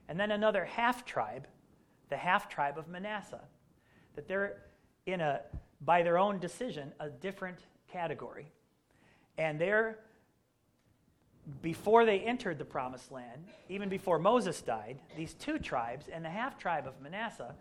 and 0.07 0.19
then 0.19 0.29
another 0.29 0.63
half 0.63 1.05
tribe, 1.05 1.47
the 2.09 2.17
half 2.17 2.49
tribe 2.49 2.77
of 2.77 2.87
Manasseh. 2.87 3.41
That 4.15 4.27
they're 4.27 4.57
in 5.05 5.21
a, 5.21 5.41
by 5.81 6.03
their 6.03 6.17
own 6.17 6.39
decision, 6.39 6.91
a 6.99 7.09
different 7.09 7.59
category. 7.91 8.51
And 9.37 9.59
they're, 9.59 9.99
before 11.61 12.05
they 12.05 12.19
entered 12.19 12.57
the 12.57 12.65
promised 12.65 13.11
land, 13.11 13.47
even 13.69 13.89
before 13.89 14.19
Moses 14.19 14.61
died, 14.61 14.99
these 15.17 15.33
two 15.33 15.59
tribes 15.59 16.07
and 16.11 16.23
the 16.23 16.29
half 16.29 16.57
tribe 16.57 16.87
of 16.87 17.01
Manasseh 17.01 17.55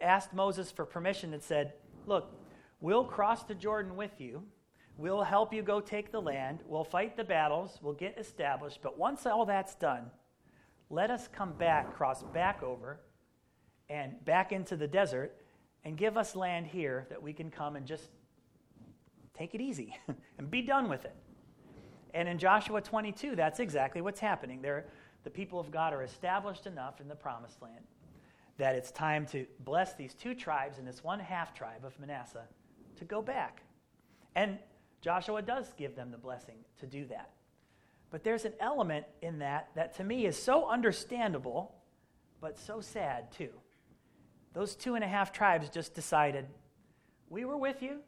asked 0.00 0.32
Moses 0.32 0.70
for 0.70 0.84
permission 0.84 1.32
and 1.34 1.42
said, 1.42 1.72
Look, 2.06 2.32
we'll 2.80 3.04
cross 3.04 3.44
the 3.44 3.54
Jordan 3.54 3.96
with 3.96 4.20
you. 4.20 4.42
We'll 4.96 5.22
help 5.22 5.54
you 5.54 5.62
go 5.62 5.80
take 5.80 6.12
the 6.12 6.20
land. 6.20 6.60
We'll 6.66 6.84
fight 6.84 7.16
the 7.16 7.24
battles. 7.24 7.78
We'll 7.82 7.94
get 7.94 8.18
established. 8.18 8.80
But 8.82 8.98
once 8.98 9.24
all 9.26 9.46
that's 9.46 9.74
done, 9.74 10.10
let 10.90 11.10
us 11.10 11.28
come 11.28 11.52
back, 11.52 11.94
cross 11.94 12.22
back 12.34 12.62
over, 12.62 13.00
and 13.90 14.24
back 14.24 14.52
into 14.52 14.76
the 14.76 14.88
desert, 14.88 15.36
and 15.84 15.98
give 15.98 16.16
us 16.16 16.34
land 16.34 16.66
here 16.66 17.06
that 17.10 17.22
we 17.22 17.34
can 17.34 17.50
come 17.50 17.76
and 17.76 17.86
just 17.86 18.08
take 19.36 19.54
it 19.54 19.60
easy 19.60 19.96
and 20.38 20.50
be 20.50 20.62
done 20.62 20.88
with 20.88 21.04
it. 21.04 21.16
And 22.14 22.28
in 22.28 22.38
Joshua 22.38 22.80
22, 22.80 23.36
that's 23.36 23.60
exactly 23.60 24.00
what's 24.00 24.20
happening. 24.20 24.62
They're, 24.62 24.86
the 25.24 25.30
people 25.30 25.60
of 25.60 25.70
God 25.70 25.92
are 25.92 26.02
established 26.02 26.66
enough 26.66 27.00
in 27.00 27.08
the 27.08 27.14
promised 27.14 27.60
land 27.60 27.84
that 28.58 28.74
it's 28.74 28.90
time 28.90 29.24
to 29.26 29.46
bless 29.60 29.94
these 29.94 30.12
two 30.12 30.34
tribes 30.34 30.78
and 30.78 30.86
this 30.86 31.02
one 31.02 31.18
half 31.18 31.54
tribe 31.54 31.84
of 31.84 31.98
Manasseh 31.98 32.46
to 32.96 33.04
go 33.04 33.22
back. 33.22 33.62
And 34.34 34.58
Joshua 35.00 35.40
does 35.40 35.72
give 35.78 35.96
them 35.96 36.10
the 36.10 36.18
blessing 36.18 36.56
to 36.78 36.86
do 36.86 37.06
that. 37.06 37.30
But 38.10 38.22
there's 38.22 38.44
an 38.44 38.52
element 38.60 39.06
in 39.22 39.38
that 39.38 39.70
that 39.76 39.96
to 39.96 40.04
me 40.04 40.26
is 40.26 40.40
so 40.40 40.68
understandable, 40.68 41.74
but 42.40 42.58
so 42.58 42.80
sad 42.80 43.32
too. 43.32 43.50
Those 44.52 44.74
two 44.74 44.94
and 44.94 45.04
a 45.04 45.08
half 45.08 45.32
tribes 45.32 45.68
just 45.68 45.94
decided, 45.94 46.46
we 47.28 47.44
were 47.44 47.56
with 47.56 47.82
you. 47.82 47.98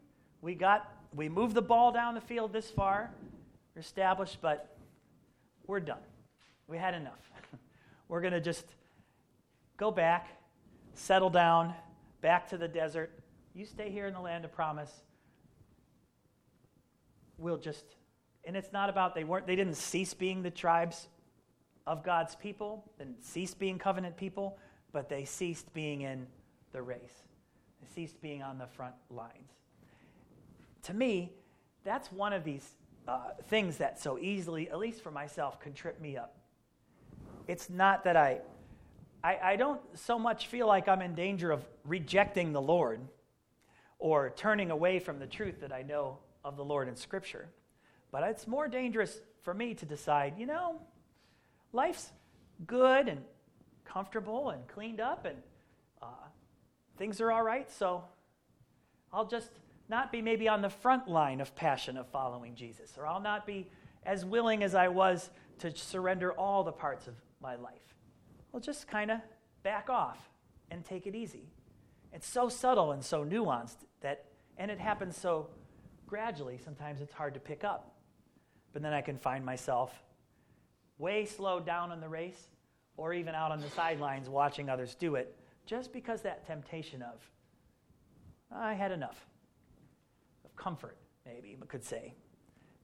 We 0.40 0.54
got, 0.54 0.92
we 1.14 1.28
moved 1.28 1.54
the 1.54 1.62
ball 1.62 1.92
down 1.92 2.14
the 2.14 2.20
field 2.20 2.52
this 2.52 2.68
far, 2.68 3.10
we're 3.74 3.80
established, 3.80 4.38
but 4.42 4.76
we're 5.66 5.80
done. 5.80 6.02
We 6.66 6.78
had 6.78 6.94
enough. 6.94 7.30
we're 8.08 8.20
going 8.20 8.32
to 8.32 8.40
just 8.40 8.66
go 9.76 9.90
back, 9.90 10.28
settle 10.94 11.30
down, 11.30 11.74
back 12.20 12.48
to 12.48 12.58
the 12.58 12.68
desert. 12.68 13.12
You 13.54 13.64
stay 13.64 13.90
here 13.90 14.06
in 14.06 14.14
the 14.14 14.20
land 14.20 14.44
of 14.44 14.52
promise. 14.52 14.90
We'll 17.38 17.58
just, 17.58 17.84
and 18.44 18.56
it's 18.56 18.72
not 18.72 18.90
about 18.90 19.14
they 19.14 19.24
weren't, 19.24 19.46
they 19.46 19.56
didn't 19.56 19.76
cease 19.76 20.12
being 20.12 20.42
the 20.42 20.50
tribes 20.50 21.08
of 21.86 22.04
God's 22.04 22.34
people, 22.34 22.84
didn't 22.98 23.24
cease 23.24 23.54
being 23.54 23.78
covenant 23.78 24.16
people, 24.16 24.58
but 24.92 25.08
they 25.08 25.24
ceased 25.24 25.72
being 25.72 26.02
in 26.02 26.26
the 26.72 26.82
race. 26.82 27.22
They 27.80 27.88
ceased 27.94 28.20
being 28.20 28.42
on 28.42 28.58
the 28.58 28.66
front 28.66 28.94
lines. 29.10 29.52
To 30.84 30.94
me, 30.94 31.32
that's 31.84 32.10
one 32.12 32.32
of 32.32 32.44
these 32.44 32.68
uh, 33.08 33.30
things 33.48 33.78
that 33.78 34.00
so 34.00 34.18
easily, 34.18 34.68
at 34.70 34.78
least 34.78 35.02
for 35.02 35.10
myself, 35.10 35.60
can 35.60 35.72
trip 35.72 36.00
me 36.00 36.16
up. 36.16 36.36
It's 37.48 37.68
not 37.68 38.04
that 38.04 38.16
I, 38.16 38.40
I, 39.24 39.38
I 39.42 39.56
don't 39.56 39.80
so 39.94 40.18
much 40.18 40.46
feel 40.46 40.66
like 40.66 40.88
I'm 40.88 41.02
in 41.02 41.14
danger 41.14 41.50
of 41.50 41.64
rejecting 41.84 42.52
the 42.52 42.60
Lord 42.60 43.00
or 43.98 44.30
turning 44.36 44.70
away 44.70 44.98
from 44.98 45.18
the 45.18 45.26
truth 45.26 45.60
that 45.60 45.72
I 45.72 45.82
know 45.82 46.18
of 46.44 46.56
the 46.56 46.64
Lord 46.64 46.88
in 46.88 46.96
Scripture. 46.96 47.48
But 48.10 48.24
it's 48.24 48.46
more 48.46 48.68
dangerous 48.68 49.20
for 49.42 49.54
me 49.54 49.74
to 49.74 49.86
decide, 49.86 50.34
you 50.38 50.46
know, 50.46 50.80
life's 51.72 52.10
good 52.66 53.08
and 53.08 53.22
comfortable 53.92 54.50
and 54.50 54.66
cleaned 54.68 55.00
up 55.00 55.24
and 55.24 55.36
uh, 56.00 56.06
things 56.96 57.20
are 57.20 57.30
all 57.30 57.42
right, 57.42 57.70
so 57.70 58.02
I'll 59.12 59.26
just 59.26 59.50
not 59.88 60.10
be 60.10 60.22
maybe 60.22 60.48
on 60.48 60.62
the 60.62 60.70
front 60.70 61.08
line 61.08 61.40
of 61.40 61.54
passion 61.54 61.96
of 61.96 62.08
following 62.08 62.54
Jesus, 62.54 62.96
or 62.96 63.06
I'll 63.06 63.20
not 63.20 63.46
be 63.46 63.68
as 64.04 64.24
willing 64.24 64.62
as 64.62 64.74
I 64.74 64.88
was 64.88 65.30
to 65.58 65.76
surrender 65.76 66.32
all 66.32 66.64
the 66.64 66.72
parts 66.72 67.06
of 67.06 67.14
my 67.40 67.56
life. 67.56 67.94
I'll 68.54 68.60
just 68.60 68.88
kind 68.88 69.10
of 69.10 69.20
back 69.62 69.90
off 69.90 70.30
and 70.70 70.84
take 70.84 71.06
it 71.06 71.14
easy. 71.14 71.50
It's 72.12 72.26
so 72.26 72.48
subtle 72.48 72.92
and 72.92 73.04
so 73.04 73.24
nuanced 73.24 73.84
that, 74.00 74.24
and 74.56 74.70
it 74.70 74.78
happens 74.78 75.16
so 75.16 75.48
gradually, 76.06 76.58
sometimes 76.64 77.00
it's 77.00 77.12
hard 77.12 77.34
to 77.34 77.40
pick 77.40 77.64
up. 77.64 77.94
But 78.72 78.82
then 78.82 78.92
I 78.92 79.02
can 79.02 79.18
find 79.18 79.44
myself 79.44 80.02
way 80.98 81.26
slowed 81.26 81.66
down 81.66 81.92
in 81.92 82.00
the 82.00 82.08
race 82.08 82.48
or 82.96 83.12
even 83.12 83.34
out 83.34 83.50
on 83.50 83.60
the 83.60 83.70
sidelines 83.70 84.28
watching 84.28 84.68
others 84.68 84.94
do 84.94 85.14
it 85.14 85.36
just 85.66 85.92
because 85.92 86.22
that 86.22 86.46
temptation 86.46 87.02
of, 87.02 87.20
I 88.54 88.74
had 88.74 88.92
enough 88.92 89.26
of 90.44 90.54
comfort, 90.56 90.96
maybe 91.24 91.56
could 91.72 91.82
say. 91.82 92.14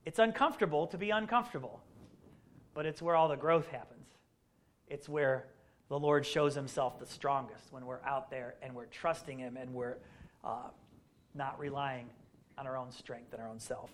It's 0.07 0.19
uncomfortable 0.19 0.87
to 0.87 0.97
be 0.97 1.11
uncomfortable, 1.11 1.83
but 2.73 2.87
it's 2.87 3.03
where 3.03 3.15
all 3.15 3.29
the 3.29 3.37
growth 3.37 3.69
happens. 3.69 4.07
It's 4.87 5.09
where 5.09 5.49
the 5.91 5.99
Lord 5.99 6.25
shows 6.25 6.55
himself 6.55 6.99
the 6.99 7.07
strongest 7.07 7.71
when 7.71 7.85
we're 7.85 8.03
out 8.07 8.31
there 8.31 8.55
and 8.63 8.75
we're 8.75 8.87
trusting 8.87 9.39
him 9.39 9.59
and 9.59 9.75
we're 9.75 9.99
uh, 10.43 10.71
not 11.35 11.59
relying 11.59 12.09
on 12.57 12.67
our 12.67 12.79
own 12.79 12.91
strength 12.91 13.35
and 13.35 13.43
our 13.43 13.49
own 13.49 13.61
self. 13.61 13.91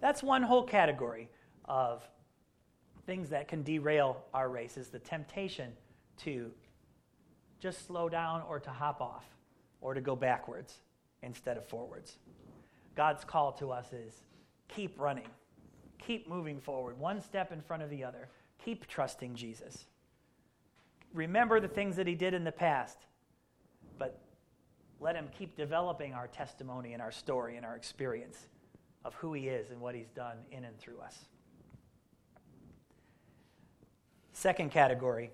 That's 0.00 0.22
one 0.22 0.44
whole 0.44 0.62
category 0.62 1.28
of 1.64 2.08
things 3.06 3.30
that 3.30 3.48
can 3.48 3.62
derail 3.62 4.24
our 4.34 4.48
race 4.48 4.76
is 4.76 4.88
the 4.88 4.98
temptation 4.98 5.72
to 6.18 6.50
just 7.60 7.86
slow 7.86 8.08
down 8.08 8.42
or 8.48 8.58
to 8.60 8.70
hop 8.70 9.00
off 9.00 9.24
or 9.80 9.94
to 9.94 10.00
go 10.00 10.16
backwards 10.16 10.74
instead 11.22 11.56
of 11.56 11.66
forwards. 11.66 12.18
God's 12.96 13.24
call 13.24 13.52
to 13.52 13.70
us 13.70 13.92
is 13.92 14.22
keep 14.68 14.98
running, 14.98 15.28
keep 15.98 16.28
moving 16.28 16.60
forward, 16.60 16.98
one 16.98 17.20
step 17.20 17.52
in 17.52 17.60
front 17.60 17.82
of 17.82 17.90
the 17.90 18.02
other, 18.02 18.28
keep 18.64 18.86
trusting 18.86 19.34
Jesus. 19.34 19.86
Remember 21.14 21.60
the 21.60 21.68
things 21.68 21.96
that 21.96 22.06
He 22.06 22.14
did 22.14 22.34
in 22.34 22.44
the 22.44 22.52
past, 22.52 22.98
but 23.98 24.20
let 25.00 25.14
Him 25.14 25.28
keep 25.38 25.56
developing 25.56 26.12
our 26.12 26.26
testimony 26.26 26.92
and 26.92 27.00
our 27.00 27.12
story 27.12 27.56
and 27.56 27.64
our 27.64 27.76
experience 27.76 28.48
of 29.04 29.14
who 29.14 29.32
He 29.32 29.48
is 29.48 29.70
and 29.70 29.80
what 29.80 29.94
He's 29.94 30.10
done 30.10 30.38
in 30.50 30.64
and 30.64 30.76
through 30.78 30.98
us. 30.98 31.26
Second 34.36 34.70
category 34.70 35.30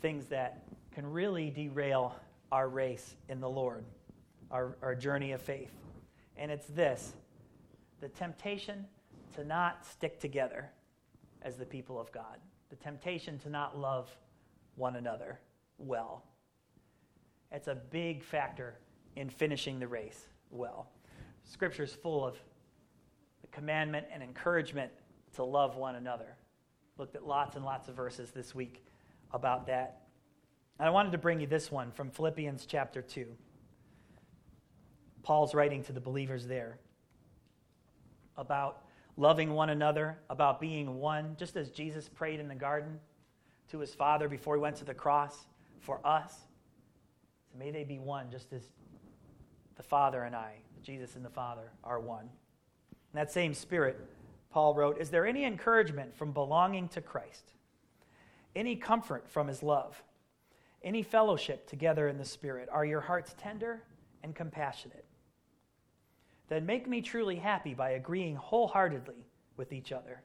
things 0.00 0.26
that 0.26 0.62
can 0.94 1.04
really 1.04 1.50
derail 1.50 2.14
our 2.52 2.68
race 2.68 3.16
in 3.28 3.40
the 3.40 3.48
Lord, 3.48 3.84
our, 4.48 4.76
our 4.80 4.94
journey 4.94 5.32
of 5.32 5.42
faith 5.42 5.72
and 6.36 6.48
it's 6.48 6.66
this 6.66 7.14
the 8.00 8.08
temptation 8.10 8.86
to 9.34 9.42
not 9.42 9.84
stick 9.84 10.20
together 10.20 10.70
as 11.42 11.56
the 11.56 11.66
people 11.66 11.98
of 11.98 12.12
God, 12.12 12.38
the 12.70 12.76
temptation 12.76 13.40
to 13.40 13.50
not 13.50 13.76
love 13.76 14.16
one 14.76 14.94
another 14.94 15.40
well. 15.76 16.22
It's 17.50 17.66
a 17.66 17.74
big 17.74 18.22
factor 18.22 18.76
in 19.16 19.28
finishing 19.28 19.80
the 19.80 19.88
race 19.88 20.28
well. 20.52 20.90
Scripture 21.42 21.82
is 21.82 21.92
full 21.92 22.24
of 22.24 22.36
the 23.40 23.48
commandment 23.48 24.06
and 24.12 24.22
encouragement 24.22 24.92
to 25.34 25.42
love 25.42 25.74
one 25.74 25.96
another. 25.96 26.36
Looked 26.98 27.14
at 27.14 27.26
lots 27.26 27.56
and 27.56 27.64
lots 27.64 27.88
of 27.88 27.94
verses 27.94 28.30
this 28.30 28.54
week 28.54 28.84
about 29.32 29.66
that. 29.66 30.02
And 30.78 30.86
I 30.86 30.90
wanted 30.90 31.12
to 31.12 31.18
bring 31.18 31.40
you 31.40 31.46
this 31.46 31.70
one 31.70 31.90
from 31.92 32.10
Philippians 32.10 32.66
chapter 32.66 33.02
2. 33.02 33.26
Paul's 35.22 35.54
writing 35.54 35.82
to 35.84 35.92
the 35.92 36.00
believers 36.00 36.46
there 36.46 36.78
about 38.36 38.84
loving 39.16 39.52
one 39.52 39.70
another, 39.70 40.18
about 40.30 40.60
being 40.60 40.98
one, 40.98 41.36
just 41.38 41.56
as 41.56 41.70
Jesus 41.70 42.08
prayed 42.08 42.38
in 42.38 42.48
the 42.48 42.54
garden 42.54 42.98
to 43.70 43.78
his 43.78 43.94
Father 43.94 44.28
before 44.28 44.56
he 44.56 44.60
went 44.60 44.76
to 44.76 44.84
the 44.84 44.94
cross 44.94 45.46
for 45.80 46.00
us. 46.06 46.32
So 47.50 47.58
may 47.58 47.70
they 47.70 47.84
be 47.84 47.98
one, 47.98 48.30
just 48.30 48.52
as 48.52 48.62
the 49.76 49.82
Father 49.82 50.22
and 50.24 50.36
I, 50.36 50.54
Jesus 50.82 51.16
and 51.16 51.24
the 51.24 51.30
Father, 51.30 51.72
are 51.82 52.00
one. 52.00 52.24
In 52.24 53.18
that 53.18 53.32
same 53.32 53.54
spirit, 53.54 53.98
Paul 54.56 54.74
wrote 54.74 54.96
Is 54.96 55.10
there 55.10 55.26
any 55.26 55.44
encouragement 55.44 56.16
from 56.16 56.32
belonging 56.32 56.88
to 56.88 57.02
Christ? 57.02 57.52
Any 58.54 58.74
comfort 58.74 59.28
from 59.28 59.48
his 59.48 59.62
love? 59.62 60.02
Any 60.82 61.02
fellowship 61.02 61.66
together 61.66 62.08
in 62.08 62.16
the 62.16 62.24
Spirit? 62.24 62.70
Are 62.72 62.86
your 62.86 63.02
hearts 63.02 63.34
tender 63.36 63.82
and 64.22 64.34
compassionate? 64.34 65.04
then 66.48 66.64
make 66.64 66.88
me 66.88 67.02
truly 67.02 67.36
happy 67.36 67.74
by 67.74 67.90
agreeing 67.90 68.34
wholeheartedly 68.34 69.26
with 69.58 69.74
each 69.74 69.92
other, 69.92 70.22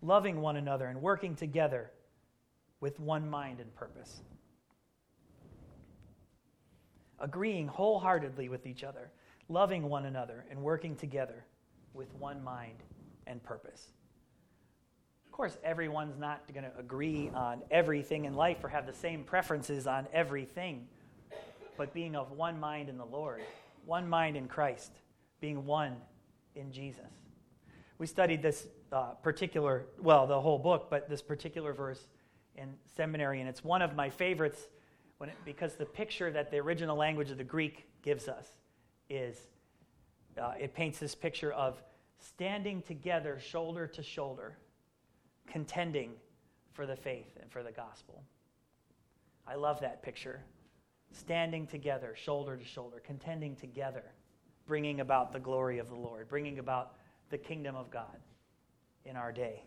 loving 0.00 0.40
one 0.40 0.54
another, 0.54 0.86
and 0.86 1.02
working 1.02 1.34
together 1.34 1.90
with 2.78 3.00
one 3.00 3.28
mind 3.28 3.58
and 3.58 3.74
purpose. 3.74 4.20
Agreeing 7.18 7.66
wholeheartedly 7.66 8.48
with 8.48 8.64
each 8.64 8.84
other. 8.84 9.10
loving 9.48 9.88
one 9.88 10.04
another 10.04 10.44
and 10.52 10.62
working 10.62 10.94
together 10.94 11.44
with 11.94 12.14
one 12.14 12.44
mind 12.44 12.84
and 13.26 13.42
purpose. 13.42 13.92
Of 15.26 15.32
course, 15.32 15.58
everyone's 15.62 16.18
not 16.18 16.42
going 16.52 16.64
to 16.64 16.78
agree 16.78 17.30
on 17.34 17.62
everything 17.70 18.24
in 18.24 18.34
life 18.34 18.64
or 18.64 18.68
have 18.68 18.86
the 18.86 18.92
same 18.92 19.22
preferences 19.24 19.86
on 19.86 20.06
everything, 20.12 20.86
but 21.76 21.92
being 21.92 22.16
of 22.16 22.32
one 22.32 22.58
mind 22.58 22.88
in 22.88 22.96
the 22.96 23.04
Lord, 23.04 23.42
one 23.84 24.08
mind 24.08 24.36
in 24.36 24.48
Christ, 24.48 24.92
being 25.40 25.66
one 25.66 25.96
in 26.54 26.72
Jesus. 26.72 27.12
We 27.98 28.06
studied 28.06 28.42
this 28.42 28.66
uh, 28.92 29.10
particular, 29.22 29.86
well, 30.00 30.26
the 30.26 30.40
whole 30.40 30.58
book, 30.58 30.88
but 30.88 31.08
this 31.08 31.22
particular 31.22 31.72
verse 31.72 32.00
in 32.56 32.74
seminary, 32.96 33.40
and 33.40 33.48
it's 33.48 33.62
one 33.62 33.82
of 33.82 33.94
my 33.94 34.08
favorites 34.08 34.68
it, 35.22 35.30
because 35.44 35.74
the 35.74 35.86
picture 35.86 36.30
that 36.30 36.50
the 36.50 36.58
original 36.58 36.96
language 36.96 37.30
of 37.30 37.38
the 37.38 37.44
Greek 37.44 37.86
gives 38.02 38.28
us 38.28 38.46
is 39.08 39.36
uh, 40.40 40.52
it 40.58 40.74
paints 40.74 40.98
this 40.98 41.14
picture 41.14 41.52
of 41.52 41.82
standing 42.18 42.82
together 42.82 43.38
shoulder 43.38 43.86
to 43.86 44.02
shoulder, 44.02 44.56
contending 45.46 46.12
for 46.72 46.86
the 46.86 46.96
faith 46.96 47.36
and 47.40 47.50
for 47.50 47.62
the 47.62 47.72
gospel. 47.72 48.22
I 49.46 49.54
love 49.54 49.80
that 49.80 50.02
picture. 50.02 50.40
Standing 51.12 51.66
together, 51.66 52.14
shoulder 52.16 52.56
to 52.56 52.64
shoulder, 52.64 53.00
contending 53.04 53.54
together, 53.54 54.02
bringing 54.66 55.00
about 55.00 55.32
the 55.32 55.38
glory 55.38 55.78
of 55.78 55.88
the 55.88 55.94
Lord, 55.94 56.28
bringing 56.28 56.58
about 56.58 56.94
the 57.30 57.38
kingdom 57.38 57.76
of 57.76 57.90
God 57.90 58.18
in 59.04 59.16
our 59.16 59.32
day. 59.32 59.62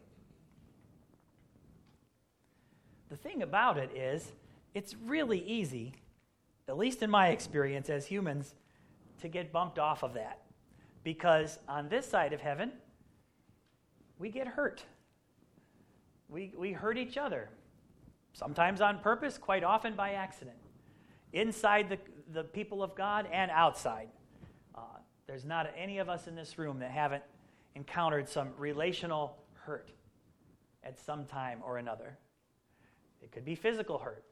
The 3.09 3.15
thing 3.15 3.41
about 3.41 3.77
it 3.77 3.91
is, 3.95 4.33
it's 4.75 4.95
really 4.95 5.39
easy, 5.39 5.93
at 6.67 6.77
least 6.77 7.01
in 7.01 7.09
my 7.09 7.29
experience 7.29 7.89
as 7.89 8.05
humans, 8.05 8.53
to 9.21 9.27
get 9.27 9.51
bumped 9.51 9.79
off 9.79 10.03
of 10.03 10.13
that. 10.13 10.41
Because 11.03 11.59
on 11.67 11.89
this 11.89 12.05
side 12.05 12.33
of 12.33 12.41
heaven, 12.41 12.71
we 14.17 14.29
get 14.29 14.47
hurt. 14.47 14.83
We, 16.27 16.53
we 16.57 16.73
hurt 16.73 16.97
each 16.97 17.17
other, 17.17 17.49
sometimes 18.33 18.81
on 18.81 18.99
purpose, 18.99 19.37
quite 19.37 19.63
often 19.63 19.95
by 19.95 20.11
accident, 20.11 20.57
inside 21.33 21.89
the, 21.89 21.97
the 22.31 22.43
people 22.43 22.83
of 22.83 22.93
God 22.95 23.27
and 23.31 23.49
outside. 23.49 24.09
Uh, 24.75 24.81
there's 25.25 25.45
not 25.45 25.71
any 25.75 25.97
of 25.97 26.09
us 26.09 26.27
in 26.27 26.35
this 26.35 26.59
room 26.59 26.79
that 26.79 26.91
haven't 26.91 27.23
encountered 27.75 28.29
some 28.29 28.49
relational 28.57 29.37
hurt 29.53 29.89
at 30.83 30.99
some 30.99 31.25
time 31.25 31.59
or 31.65 31.77
another. 31.77 32.17
It 33.21 33.31
could 33.31 33.45
be 33.45 33.55
physical 33.55 33.97
hurt, 33.97 34.23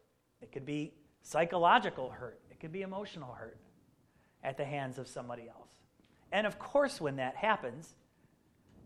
it 0.42 0.52
could 0.52 0.66
be 0.66 0.94
psychological 1.24 2.10
hurt, 2.10 2.40
it 2.52 2.60
could 2.60 2.72
be 2.72 2.84
emotional 2.84 3.34
hurt 3.34 3.58
at 4.44 4.58
the 4.58 4.66
hands 4.66 4.98
of 4.98 5.08
somebody 5.08 5.50
else. 5.50 5.72
And 6.32 6.46
of 6.46 6.60
course, 6.60 7.00
when 7.00 7.16
that 7.18 7.36
happens, 7.36 7.96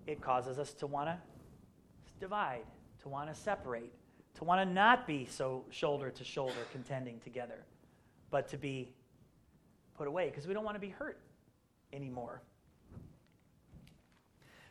it 0.08 0.22
causes 0.22 0.60
us 0.60 0.74
to 0.76 0.88
want 0.88 1.10
to 1.10 1.18
divide, 2.20 2.66
to 3.02 3.10
want 3.10 3.34
to 3.34 3.40
separate, 3.40 3.92
to 4.36 4.44
want 4.44 4.68
to 4.68 4.74
not 4.74 5.08
be 5.08 5.26
so 5.26 5.66
shoulder 5.70 6.10
to 6.12 6.24
shoulder 6.24 6.54
contending 6.72 7.20
together, 7.20 7.66
but 8.30 8.48
to 8.50 8.58
be 8.58 8.94
put 9.98 10.08
away 10.08 10.30
because 10.30 10.48
we 10.48 10.54
don't 10.54 10.64
want 10.64 10.76
to 10.76 10.82
be 10.82 10.90
hurt 10.90 11.20
anymore. 11.94 12.42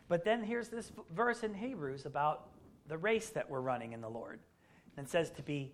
But 0.08 0.24
then 0.24 0.42
here's 0.42 0.68
this 0.68 0.90
verse 1.14 1.44
in 1.44 1.54
Hebrews 1.54 2.04
about 2.04 2.48
the 2.88 2.98
race 2.98 3.30
that 3.30 3.48
we're 3.48 3.60
running 3.60 3.92
in 3.92 4.00
the 4.00 4.08
Lord. 4.08 4.40
And 4.96 5.08
says 5.08 5.30
to 5.30 5.42
be 5.42 5.72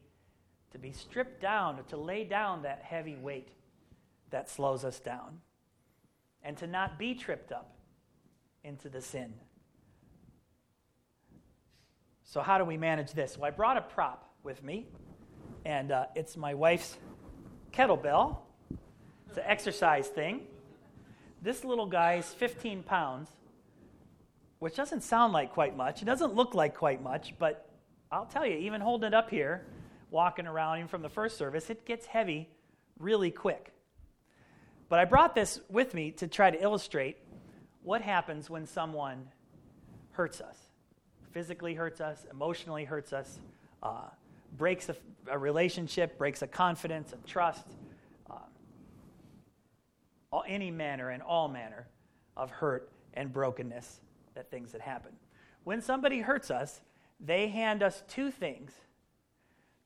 to 0.72 0.78
be 0.78 0.92
stripped 0.92 1.40
down, 1.40 1.82
to 1.88 1.96
lay 1.96 2.22
down 2.24 2.62
that 2.62 2.82
heavy 2.82 3.16
weight 3.16 3.48
that 4.30 4.50
slows 4.50 4.84
us 4.84 5.00
down, 5.00 5.40
and 6.46 6.56
to 6.58 6.66
not 6.68 6.96
be 6.96 7.12
tripped 7.12 7.50
up 7.50 7.74
into 8.62 8.88
the 8.88 9.02
sin. 9.02 9.34
So, 12.22 12.40
how 12.40 12.56
do 12.56 12.64
we 12.64 12.76
manage 12.76 13.12
this? 13.12 13.36
Well, 13.36 13.48
I 13.48 13.50
brought 13.50 13.76
a 13.76 13.80
prop 13.80 14.32
with 14.44 14.62
me, 14.62 14.86
and 15.64 15.90
uh, 15.90 16.06
it's 16.14 16.36
my 16.36 16.54
wife's 16.54 16.96
kettlebell. 17.72 18.38
It's 19.28 19.38
an 19.38 19.44
exercise 19.44 20.06
thing. 20.06 20.42
This 21.42 21.64
little 21.64 21.86
guy 21.86 22.14
is 22.14 22.26
15 22.26 22.84
pounds, 22.84 23.28
which 24.60 24.76
doesn't 24.76 25.02
sound 25.02 25.32
like 25.32 25.52
quite 25.52 25.76
much. 25.76 26.00
It 26.00 26.04
doesn't 26.04 26.34
look 26.34 26.54
like 26.54 26.76
quite 26.76 27.02
much, 27.02 27.34
but 27.40 27.68
I'll 28.12 28.26
tell 28.26 28.46
you, 28.46 28.56
even 28.56 28.80
holding 28.80 29.08
it 29.08 29.14
up 29.14 29.30
here, 29.30 29.66
walking 30.10 30.46
around, 30.46 30.78
even 30.78 30.88
from 30.88 31.02
the 31.02 31.08
first 31.08 31.36
service, 31.38 31.70
it 31.70 31.84
gets 31.84 32.06
heavy 32.06 32.48
really 33.00 33.32
quick. 33.32 33.72
But 34.88 34.98
I 34.98 35.04
brought 35.04 35.34
this 35.34 35.60
with 35.68 35.94
me 35.94 36.12
to 36.12 36.28
try 36.28 36.50
to 36.50 36.62
illustrate 36.62 37.18
what 37.82 38.02
happens 38.02 38.50
when 38.50 38.66
someone 38.66 39.28
hurts 40.12 40.40
us, 40.40 40.56
physically 41.30 41.74
hurts 41.74 42.00
us, 42.00 42.26
emotionally 42.30 42.84
hurts 42.84 43.12
us, 43.12 43.38
uh, 43.82 44.08
breaks 44.56 44.88
a, 44.88 44.96
a, 45.28 45.38
relationship, 45.38 46.18
breaks 46.18 46.42
a 46.42 46.46
confidence, 46.46 47.12
a 47.12 47.28
trust, 47.28 47.66
uh, 48.30 48.34
all, 50.32 50.44
any 50.48 50.70
manner 50.70 51.10
and 51.10 51.22
all 51.22 51.48
manner 51.48 51.86
of 52.36 52.50
hurt 52.50 52.90
and 53.14 53.32
brokenness 53.32 54.00
that 54.34 54.50
things 54.50 54.72
that 54.72 54.80
happen. 54.80 55.12
When 55.64 55.80
somebody 55.80 56.20
hurts 56.20 56.50
us, 56.50 56.80
they 57.20 57.48
hand 57.48 57.82
us 57.82 58.02
two 58.08 58.30
things, 58.30 58.72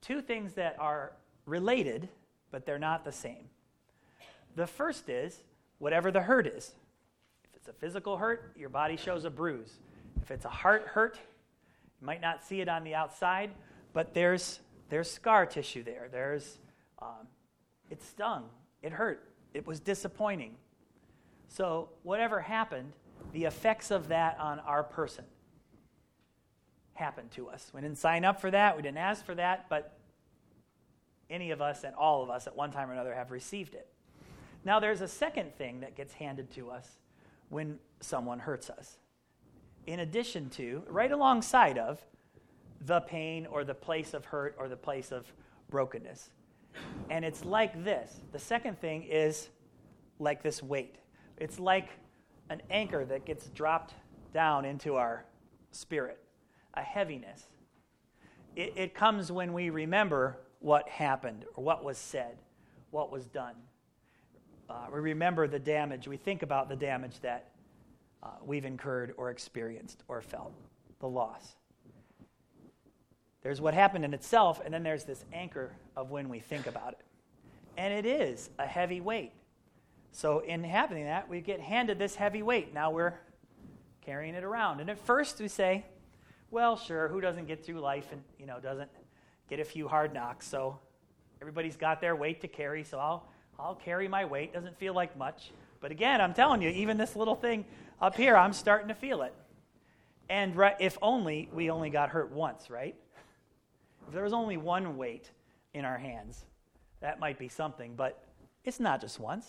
two 0.01 0.23
things 0.23 0.55
that 0.55 0.77
are 0.79 1.13
related, 1.45 2.09
but 2.51 2.65
they're 2.65 2.79
not 2.79 3.05
the 3.05 3.13
same. 3.13 3.50
The 4.57 4.67
first 4.67 5.09
is 5.09 5.41
whatever 5.79 6.11
the 6.11 6.21
hurt 6.21 6.47
is. 6.47 6.73
If 7.45 7.57
it's 7.57 7.69
a 7.69 7.73
physical 7.73 8.17
hurt, 8.17 8.53
your 8.57 8.69
body 8.69 8.97
shows 8.97 9.25
a 9.25 9.31
bruise. 9.31 9.79
If 10.23 10.31
it's 10.31 10.45
a 10.45 10.51
heart 10.51 10.87
hurt, 10.87 11.19
you 12.01 12.07
might 12.07 12.21
not 12.21 12.43
see 12.43 12.61
it 12.61 12.69
on 12.69 12.85
the 12.85 12.95
outside, 12.95 13.51
but 13.93 14.15
there's, 14.15 14.61
there's 14.89 15.11
scar 15.11 15.47
tissue 15.47 15.83
there. 15.83 16.09
There's, 16.11 16.59
um, 17.01 17.27
it 17.91 18.03
stung, 18.03 18.45
it 18.83 18.93
hurt, 18.93 19.29
it 19.55 19.67
was 19.67 19.81
disappointing. 19.81 20.57
So, 21.49 21.89
whatever 22.03 22.41
happened, 22.41 22.93
the 23.33 23.45
effects 23.45 23.91
of 23.91 24.09
that 24.09 24.39
on 24.39 24.61
our 24.61 24.83
person 24.83 25.25
happened 26.95 27.31
to 27.33 27.49
us. 27.49 27.71
We 27.75 27.81
didn't 27.81 27.99
sign 27.99 28.25
up 28.25 28.41
for 28.41 28.51
that, 28.51 28.77
we 28.77 28.83
didn't 28.83 28.99
ask 28.99 29.25
for 29.25 29.35
that, 29.35 29.67
but 29.69 29.97
any 31.29 31.51
of 31.51 31.61
us 31.61 31.85
and 31.85 31.95
all 31.95 32.23
of 32.23 32.31
us 32.31 32.47
at 32.47 32.57
one 32.57 32.71
time 32.71 32.91
or 32.91 32.93
another 32.93 33.15
have 33.15 33.31
received 33.31 33.75
it. 33.75 33.89
Now, 34.65 34.79
there's 34.79 35.01
a 35.01 35.09
second 35.09 35.55
thing 35.57 35.81
that 35.81 35.97
gets 35.97 36.13
handed 36.13 36.51
to 36.53 36.71
us 36.71 36.99
when 37.49 37.79
someone 38.01 38.39
hurts 38.39 38.69
us. 38.69 38.99
In 39.87 40.01
addition 40.01 40.51
to, 40.51 40.83
right 40.89 41.11
alongside 41.11 41.79
of, 41.79 42.01
the 42.83 43.01
pain 43.01 43.47
or 43.47 43.65
the 43.65 43.75
place 43.75 44.15
of 44.15 44.25
hurt 44.27 44.55
or 44.59 44.69
the 44.69 44.77
place 44.77 45.13
of 45.13 45.33
brokenness. 45.71 46.31
And 47.11 47.25
it's 47.25 47.45
like 47.45 47.85
this. 47.85 48.21
The 48.33 48.39
second 48.39 48.81
thing 48.81 49.05
is 49.05 49.49
like 50.19 50.43
this 50.43 50.63
weight. 50.63 50.97
It's 51.37 51.59
like 51.59 51.89
an 52.51 52.63
anchor 52.71 53.05
that 53.07 53.25
gets 53.25 53.49
dropped 53.49 53.95
down 54.33 54.65
into 54.65 54.97
our 54.97 55.25
spirit, 55.73 56.19
a 56.75 56.83
heaviness. 56.83 57.47
It, 58.57 58.75
it 58.77 58.95
comes 58.95 59.33
when 59.33 59.53
we 59.53 59.71
remember 59.71 60.39
what 60.61 60.89
happened 60.89 61.45
or 61.55 61.65
what 61.65 61.83
was 61.83 61.99
said, 61.99 62.37
what 62.91 63.11
was 63.11 63.27
done 63.27 63.55
uh, 64.71 64.87
we 64.93 65.01
remember 65.01 65.49
the 65.49 65.59
damage, 65.59 66.07
we 66.07 66.17
think 66.17 66.43
about 66.43 66.69
the 66.69 66.77
damage 66.77 67.19
that 67.21 67.51
uh, 68.23 68.29
we've 68.45 68.65
incurred 68.65 69.13
or 69.17 69.31
experienced 69.31 70.05
or 70.07 70.23
felt, 70.23 70.53
the 71.01 71.09
loss. 71.09 71.57
There's 73.43 73.61
what 73.61 73.75
happened 73.75 74.05
in 74.05 74.15
itself, 74.15 74.61
and 74.65 74.73
then 74.73 74.83
there's 74.83 75.05
this 75.05 75.25
anchor 75.33 75.73
of 75.97 76.11
when 76.11 76.29
we 76.29 76.39
think 76.39 76.67
about 76.67 76.93
it. 76.93 77.01
And 77.77 77.93
it 77.93 78.07
is 78.07 78.51
a 78.59 78.67
heavy 78.67 79.01
weight. 79.01 79.33
So, 80.13 80.41
in 80.41 80.63
having 80.63 81.05
that, 81.05 81.29
we 81.29 81.41
get 81.41 81.61
handed 81.61 81.99
this 81.99 82.15
heavy 82.15 82.43
weight. 82.43 82.75
Now 82.75 82.91
we're 82.91 83.15
carrying 84.03 84.35
it 84.35 84.45
around. 84.45 84.81
And 84.81 84.91
at 84.91 84.99
first, 84.99 85.41
we 85.41 85.49
say, 85.49 85.87
well, 86.51 86.77
sure, 86.77 87.09
who 87.09 87.21
doesn't 87.21 87.47
get 87.47 87.65
through 87.65 87.81
life 87.81 88.09
and, 88.13 88.23
you 88.39 88.47
know, 88.47 88.61
doesn't 88.61 88.91
get 89.49 89.61
a 89.61 89.65
few 89.65 89.89
hard 89.89 90.13
knocks? 90.13 90.47
So, 90.47 90.79
everybody's 91.41 91.77
got 91.77 92.01
their 92.01 92.15
weight 92.15 92.41
to 92.43 92.49
carry, 92.49 92.85
so 92.85 92.99
I'll 92.99 93.29
I'll 93.63 93.75
carry 93.75 94.09
my 94.09 94.25
weight. 94.25 94.53
Doesn't 94.53 94.79
feel 94.79 94.95
like 94.95 95.17
much. 95.17 95.51
But 95.81 95.91
again, 95.91 96.21
I'm 96.21 96.35
telling 96.35 96.63
you, 96.63 96.71
even 96.71 96.97
this 96.97 97.17
little 97.17 97.35
thing 97.35 97.65
up 98.01 98.17
here, 98.17 98.37
I'm 98.37 98.53
starting 98.53 98.89
to 98.89 98.95
feel 98.95 99.23
it. 99.23 99.35
And 100.29 100.55
if 100.79 100.97
only 101.03 101.49
we 101.53 101.71
only 101.71 101.91
got 101.91 102.11
hurt 102.11 102.31
once, 102.31 102.71
right? 102.71 102.95
If 104.07 104.15
there 104.15 104.23
was 104.23 104.33
only 104.33 104.57
one 104.57 104.97
weight 104.97 105.31
in 105.75 105.85
our 105.85 105.99
hands, 105.99 106.45
that 107.01 107.19
might 107.21 107.39
be 107.39 107.49
something. 107.49 107.95
But 107.97 108.23
it's 108.65 108.81
not 108.81 109.01
just 109.01 109.19
once. 109.19 109.47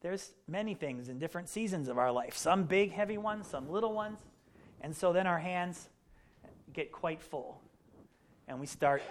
There's 0.00 0.32
many 0.46 0.74
things 0.74 1.08
in 1.08 1.18
different 1.18 1.48
seasons 1.48 1.88
of 1.88 1.98
our 1.98 2.12
life 2.12 2.36
some 2.36 2.64
big, 2.64 2.92
heavy 2.92 3.18
ones, 3.18 3.46
some 3.46 3.68
little 3.70 3.92
ones. 3.92 4.18
And 4.80 4.94
so 4.94 5.12
then 5.12 5.26
our 5.26 5.38
hands 5.38 5.88
get 6.72 6.92
quite 6.92 7.22
full. 7.22 7.60
And 8.46 8.60
we 8.60 8.66
start 8.66 9.02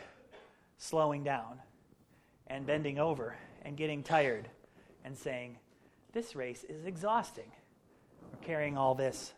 slowing 0.77 1.23
down 1.23 1.59
and 2.47 2.65
bending 2.65 2.99
over 2.99 3.35
and 3.67 3.75
getting 3.75 4.01
tired 4.01 4.47
and 5.03 5.17
saying, 5.17 5.57
this 6.13 6.37
race 6.37 6.63
is 6.69 6.85
exhausting. 6.85 7.51
We're 8.31 8.47
carrying 8.47 8.77
all 8.77 8.95
this 8.95 9.33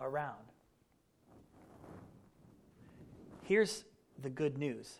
around. 0.00 0.38
Here's 3.42 3.84
the 4.22 4.30
good 4.30 4.56
news 4.56 4.90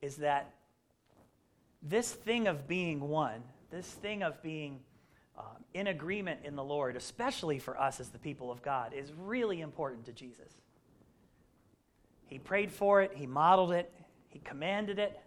is 0.00 0.16
that 0.16 0.54
this 1.82 2.10
thing 2.10 2.48
of 2.48 2.66
being 2.66 3.08
one, 3.10 3.42
this 3.70 3.86
thing 3.86 4.22
of 4.22 4.42
being 4.42 4.80
uh, 5.38 5.42
in 5.74 5.88
agreement 5.88 6.40
in 6.44 6.56
the 6.56 6.64
Lord, 6.64 6.96
especially 6.96 7.58
for 7.58 7.78
us 7.78 8.00
as 8.00 8.08
the 8.08 8.18
people 8.18 8.50
of 8.50 8.62
God, 8.62 8.94
is 8.94 9.12
really 9.12 9.60
important 9.60 10.06
to 10.06 10.12
Jesus. 10.12 10.62
He 12.24 12.38
prayed 12.38 12.72
for 12.72 13.02
it, 13.02 13.12
He 13.14 13.26
modeled 13.26 13.72
it, 13.72 13.92
He 14.28 14.38
commanded 14.38 14.98
it, 14.98 15.20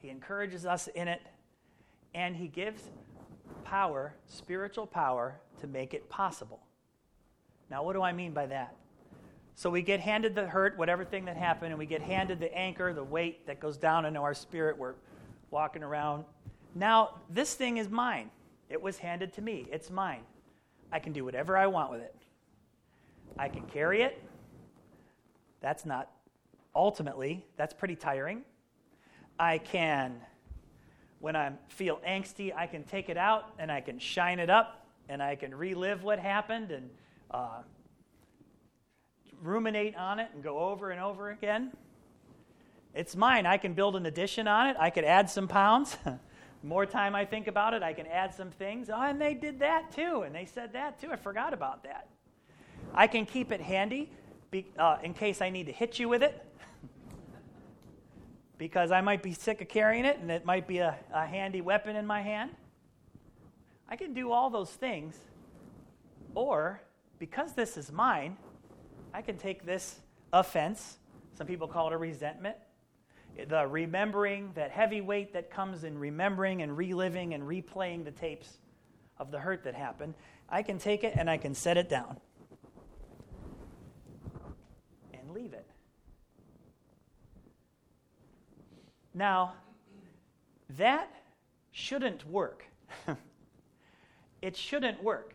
He 0.00 0.08
encourages 0.08 0.66
us 0.66 0.88
in 0.88 1.06
it, 1.06 1.20
and 2.14 2.36
He 2.36 2.48
gives 2.48 2.82
power, 3.64 4.14
spiritual 4.26 4.86
power, 4.86 5.40
to 5.60 5.66
make 5.66 5.94
it 5.94 6.08
possible. 6.08 6.60
Now, 7.70 7.82
what 7.82 7.94
do 7.94 8.02
I 8.02 8.12
mean 8.12 8.32
by 8.32 8.46
that? 8.46 8.76
So 9.56 9.70
we 9.70 9.82
get 9.82 10.00
handed 10.00 10.34
the 10.34 10.46
hurt, 10.46 10.76
whatever 10.76 11.04
thing 11.04 11.24
that 11.26 11.36
happened, 11.36 11.70
and 11.70 11.78
we 11.78 11.86
get 11.86 12.02
handed 12.02 12.40
the 12.40 12.52
anchor, 12.56 12.92
the 12.92 13.04
weight 13.04 13.46
that 13.46 13.60
goes 13.60 13.76
down 13.76 14.04
into 14.04 14.20
our 14.20 14.34
spirit. 14.34 14.76
We're 14.76 14.94
walking 15.50 15.82
around. 15.82 16.24
Now, 16.74 17.20
this 17.30 17.54
thing 17.54 17.76
is 17.76 17.88
mine. 17.88 18.30
It 18.68 18.82
was 18.82 18.98
handed 18.98 19.32
to 19.34 19.42
me. 19.42 19.66
It's 19.70 19.90
mine. 19.90 20.22
I 20.90 20.98
can 20.98 21.12
do 21.12 21.24
whatever 21.24 21.56
I 21.56 21.68
want 21.68 21.92
with 21.92 22.00
it. 22.00 22.14
I 23.38 23.48
can 23.48 23.62
carry 23.62 24.02
it. 24.02 24.22
That's 25.60 25.86
not, 25.86 26.10
ultimately, 26.74 27.44
that's 27.56 27.72
pretty 27.72 27.96
tiring. 27.96 28.42
I 29.38 29.58
can, 29.58 30.20
when 31.24 31.36
I 31.36 31.52
feel 31.68 32.00
angsty, 32.06 32.54
I 32.54 32.66
can 32.66 32.84
take 32.84 33.08
it 33.08 33.16
out 33.16 33.54
and 33.58 33.72
I 33.72 33.80
can 33.80 33.98
shine 33.98 34.38
it 34.38 34.50
up 34.50 34.86
and 35.08 35.22
I 35.22 35.36
can 35.36 35.54
relive 35.54 36.02
what 36.02 36.18
happened 36.18 36.70
and 36.70 36.90
uh, 37.30 37.62
ruminate 39.40 39.96
on 39.96 40.18
it 40.18 40.28
and 40.34 40.44
go 40.44 40.58
over 40.58 40.90
and 40.90 41.00
over 41.00 41.30
again. 41.30 41.72
It's 42.92 43.16
mine. 43.16 43.46
I 43.46 43.56
can 43.56 43.72
build 43.72 43.96
an 43.96 44.04
addition 44.04 44.46
on 44.46 44.66
it. 44.66 44.76
I 44.78 44.90
could 44.90 45.04
add 45.04 45.30
some 45.30 45.48
pounds. 45.48 45.96
more 46.62 46.84
time 46.84 47.14
I 47.14 47.24
think 47.24 47.46
about 47.46 47.72
it, 47.72 47.82
I 47.82 47.94
can 47.94 48.06
add 48.06 48.34
some 48.34 48.50
things. 48.50 48.90
Oh, 48.90 49.00
and 49.00 49.18
they 49.18 49.32
did 49.32 49.60
that 49.60 49.92
too, 49.92 50.24
and 50.26 50.34
they 50.34 50.44
said 50.44 50.74
that 50.74 51.00
too. 51.00 51.10
I 51.10 51.16
forgot 51.16 51.54
about 51.54 51.84
that. 51.84 52.06
I 52.92 53.06
can 53.06 53.24
keep 53.24 53.50
it 53.50 53.62
handy 53.62 54.10
be, 54.50 54.66
uh, 54.78 54.98
in 55.02 55.14
case 55.14 55.40
I 55.40 55.48
need 55.48 55.64
to 55.68 55.72
hit 55.72 55.98
you 55.98 56.06
with 56.06 56.22
it, 56.22 56.44
because 58.58 58.90
I 58.90 59.00
might 59.00 59.22
be 59.22 59.32
sick 59.32 59.60
of 59.60 59.68
carrying 59.68 60.04
it, 60.04 60.18
and 60.18 60.30
it 60.30 60.44
might 60.44 60.66
be 60.66 60.78
a, 60.78 60.96
a 61.12 61.26
handy 61.26 61.60
weapon 61.60 61.96
in 61.96 62.06
my 62.06 62.22
hand. 62.22 62.50
I 63.88 63.96
can 63.96 64.14
do 64.14 64.32
all 64.32 64.50
those 64.50 64.70
things, 64.70 65.18
or 66.34 66.80
because 67.18 67.52
this 67.52 67.76
is 67.76 67.92
mine, 67.92 68.36
I 69.12 69.22
can 69.22 69.36
take 69.36 69.64
this 69.64 70.00
offense, 70.32 70.98
some 71.36 71.46
people 71.46 71.68
call 71.68 71.88
it 71.88 71.92
a 71.92 71.96
resentment, 71.96 72.56
the 73.48 73.66
remembering, 73.66 74.52
that 74.54 74.70
heavy 74.70 75.00
weight 75.00 75.32
that 75.32 75.50
comes 75.50 75.84
in 75.84 75.98
remembering 75.98 76.62
and 76.62 76.76
reliving 76.76 77.34
and 77.34 77.42
replaying 77.42 78.04
the 78.04 78.10
tapes 78.12 78.58
of 79.18 79.30
the 79.30 79.38
hurt 79.38 79.64
that 79.64 79.74
happened, 79.74 80.14
I 80.48 80.62
can 80.62 80.78
take 80.78 81.04
it 81.04 81.14
and 81.16 81.28
I 81.28 81.36
can 81.36 81.54
set 81.54 81.76
it 81.76 81.88
down 81.88 82.18
and 85.12 85.30
leave 85.32 85.52
it. 85.52 85.66
Now, 89.14 89.52
that 90.76 91.08
shouldn't 91.70 92.28
work. 92.28 92.64
it 94.42 94.56
shouldn't 94.56 95.02
work. 95.02 95.34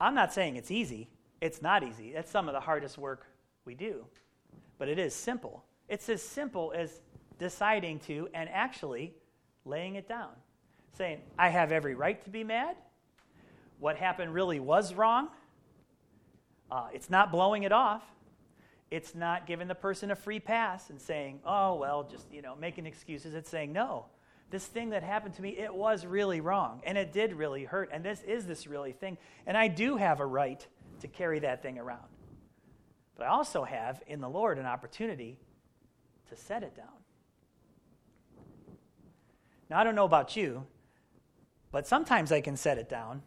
I'm 0.00 0.14
not 0.14 0.32
saying 0.32 0.56
it's 0.56 0.70
easy. 0.70 1.08
It's 1.40 1.62
not 1.62 1.82
easy. 1.82 2.12
That's 2.12 2.30
some 2.30 2.48
of 2.48 2.54
the 2.54 2.60
hardest 2.60 2.98
work 2.98 3.26
we 3.64 3.74
do. 3.74 4.04
But 4.78 4.88
it 4.88 4.98
is 4.98 5.14
simple. 5.14 5.64
It's 5.88 6.08
as 6.08 6.22
simple 6.22 6.72
as 6.74 7.00
deciding 7.38 8.00
to 8.00 8.28
and 8.34 8.48
actually 8.50 9.14
laying 9.64 9.94
it 9.94 10.08
down. 10.08 10.30
Saying, 10.96 11.20
I 11.38 11.48
have 11.48 11.72
every 11.72 11.94
right 11.94 12.22
to 12.24 12.30
be 12.30 12.44
mad. 12.44 12.76
What 13.80 13.96
happened 13.96 14.32
really 14.32 14.60
was 14.60 14.94
wrong. 14.94 15.28
Uh, 16.70 16.88
it's 16.92 17.10
not 17.10 17.32
blowing 17.32 17.64
it 17.64 17.72
off. 17.72 18.02
It's 18.90 19.14
not 19.14 19.46
giving 19.46 19.68
the 19.68 19.74
person 19.74 20.10
a 20.10 20.16
free 20.16 20.40
pass 20.40 20.90
and 20.90 21.00
saying, 21.00 21.40
oh, 21.44 21.74
well, 21.74 22.04
just, 22.04 22.32
you 22.32 22.42
know, 22.42 22.54
making 22.54 22.86
excuses. 22.86 23.34
It's 23.34 23.50
saying, 23.50 23.72
no, 23.72 24.06
this 24.50 24.66
thing 24.66 24.90
that 24.90 25.02
happened 25.02 25.34
to 25.34 25.42
me, 25.42 25.50
it 25.50 25.74
was 25.74 26.06
really 26.06 26.40
wrong. 26.40 26.80
And 26.84 26.96
it 26.96 27.12
did 27.12 27.32
really 27.32 27.64
hurt. 27.64 27.90
And 27.92 28.04
this 28.04 28.22
is 28.22 28.46
this 28.46 28.66
really 28.66 28.92
thing. 28.92 29.18
And 29.46 29.56
I 29.56 29.68
do 29.68 29.96
have 29.96 30.20
a 30.20 30.26
right 30.26 30.64
to 31.00 31.08
carry 31.08 31.40
that 31.40 31.62
thing 31.62 31.78
around. 31.78 32.06
But 33.16 33.26
I 33.26 33.30
also 33.30 33.64
have 33.64 34.02
in 34.06 34.20
the 34.20 34.28
Lord 34.28 34.58
an 34.58 34.66
opportunity 34.66 35.38
to 36.28 36.36
set 36.36 36.62
it 36.62 36.76
down. 36.76 36.86
Now, 39.70 39.78
I 39.78 39.84
don't 39.84 39.94
know 39.94 40.04
about 40.04 40.36
you, 40.36 40.66
but 41.72 41.86
sometimes 41.86 42.30
I 42.30 42.40
can 42.40 42.56
set 42.56 42.78
it 42.78 42.88
down, 42.88 43.22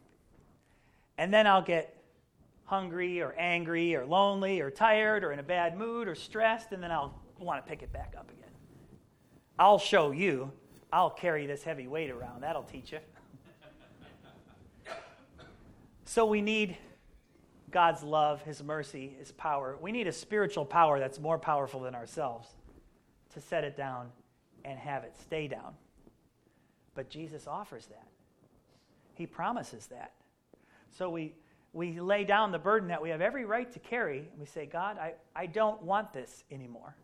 and 1.18 1.34
then 1.34 1.48
I'll 1.48 1.62
get 1.62 1.97
hungry 2.68 3.22
or 3.22 3.34
angry 3.38 3.96
or 3.96 4.06
lonely 4.06 4.62
or 4.62 4.70
tired 4.70 5.24
or 5.24 5.32
in 5.32 5.40
a 5.40 5.44
bad 5.44 5.78
mood 5.78 6.08
or 6.08 6.16
stressed, 6.16 6.74
and 6.74 6.84
then 6.84 6.92
I'll 6.92 7.20
want 7.40 7.66
to 7.66 7.70
pick 7.70 7.82
it 7.82 7.92
back 7.92 8.14
up 8.18 8.30
again. 8.30 8.50
I'll 9.58 9.80
show 9.80 10.12
you. 10.12 10.52
I'll 10.92 11.10
carry 11.10 11.48
this 11.48 11.64
heavy 11.64 11.88
weight 11.88 12.12
around. 12.12 12.42
That'll 12.42 12.64
teach 12.64 12.92
you. 12.92 13.00
so 16.06 16.26
we 16.26 16.42
need 16.42 16.78
God's 17.72 18.04
love, 18.04 18.42
His 18.44 18.62
mercy, 18.62 19.16
His 19.18 19.32
power. 19.32 19.78
We 19.82 19.92
need 19.92 20.08
a 20.08 20.12
spiritual 20.12 20.66
power 20.66 21.00
that's 21.00 21.20
more 21.20 21.40
powerful 21.40 21.82
than 21.82 21.96
ourselves 21.96 22.50
to 23.34 23.42
set 23.42 23.64
it 23.64 23.78
down 23.78 24.10
and 24.66 24.78
have 24.78 25.04
it 25.04 25.16
stay 25.22 25.48
down. 25.48 25.74
But 26.96 27.10
Jesus 27.10 27.48
offers 27.48 27.86
that. 27.88 28.08
He 29.14 29.26
promises 29.26 29.88
that. 29.88 30.14
So 30.98 31.10
we, 31.10 31.34
we 31.78 32.00
lay 32.00 32.24
down 32.24 32.52
the 32.52 32.58
burden 32.58 32.90
that 32.90 33.04
we 33.04 33.10
have 33.12 33.22
every 33.22 33.46
right 33.46 33.72
to 33.72 33.78
carry, 33.78 34.18
and 34.32 34.40
we 34.40 34.48
say, 34.48 34.66
God, 34.66 34.98
I, 34.98 35.14
I 35.36 35.46
don't 35.46 35.84
want 35.84 36.12
this 36.12 36.44
anymore. 36.50 36.96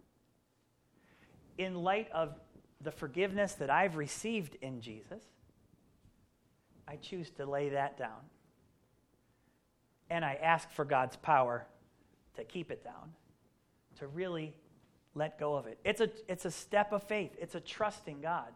In 1.59 1.75
light 1.75 2.09
of 2.11 2.33
the 2.81 2.89
forgiveness 2.91 3.53
that 3.53 3.69
I've 3.69 3.97
received 3.97 4.57
in 4.63 4.81
Jesus, 4.81 5.21
I 6.87 6.95
choose 6.95 7.29
to 7.37 7.45
lay 7.45 7.69
that 7.69 7.99
down 7.99 8.17
and 10.09 10.25
I 10.25 10.39
ask 10.41 10.71
for 10.71 10.85
God's 10.85 11.17
power 11.17 11.67
to 12.35 12.43
keep 12.43 12.71
it 12.71 12.83
down, 12.83 13.11
to 13.99 14.07
really 14.07 14.55
let 15.13 15.39
go 15.39 15.55
of 15.55 15.67
it. 15.67 15.77
It's 15.85 16.01
a, 16.01 16.09
it's 16.27 16.45
a 16.45 16.51
step 16.51 16.91
of 16.93 17.03
faith, 17.03 17.35
it's 17.39 17.53
a 17.53 17.59
trusting 17.59 18.21
God. 18.21 18.51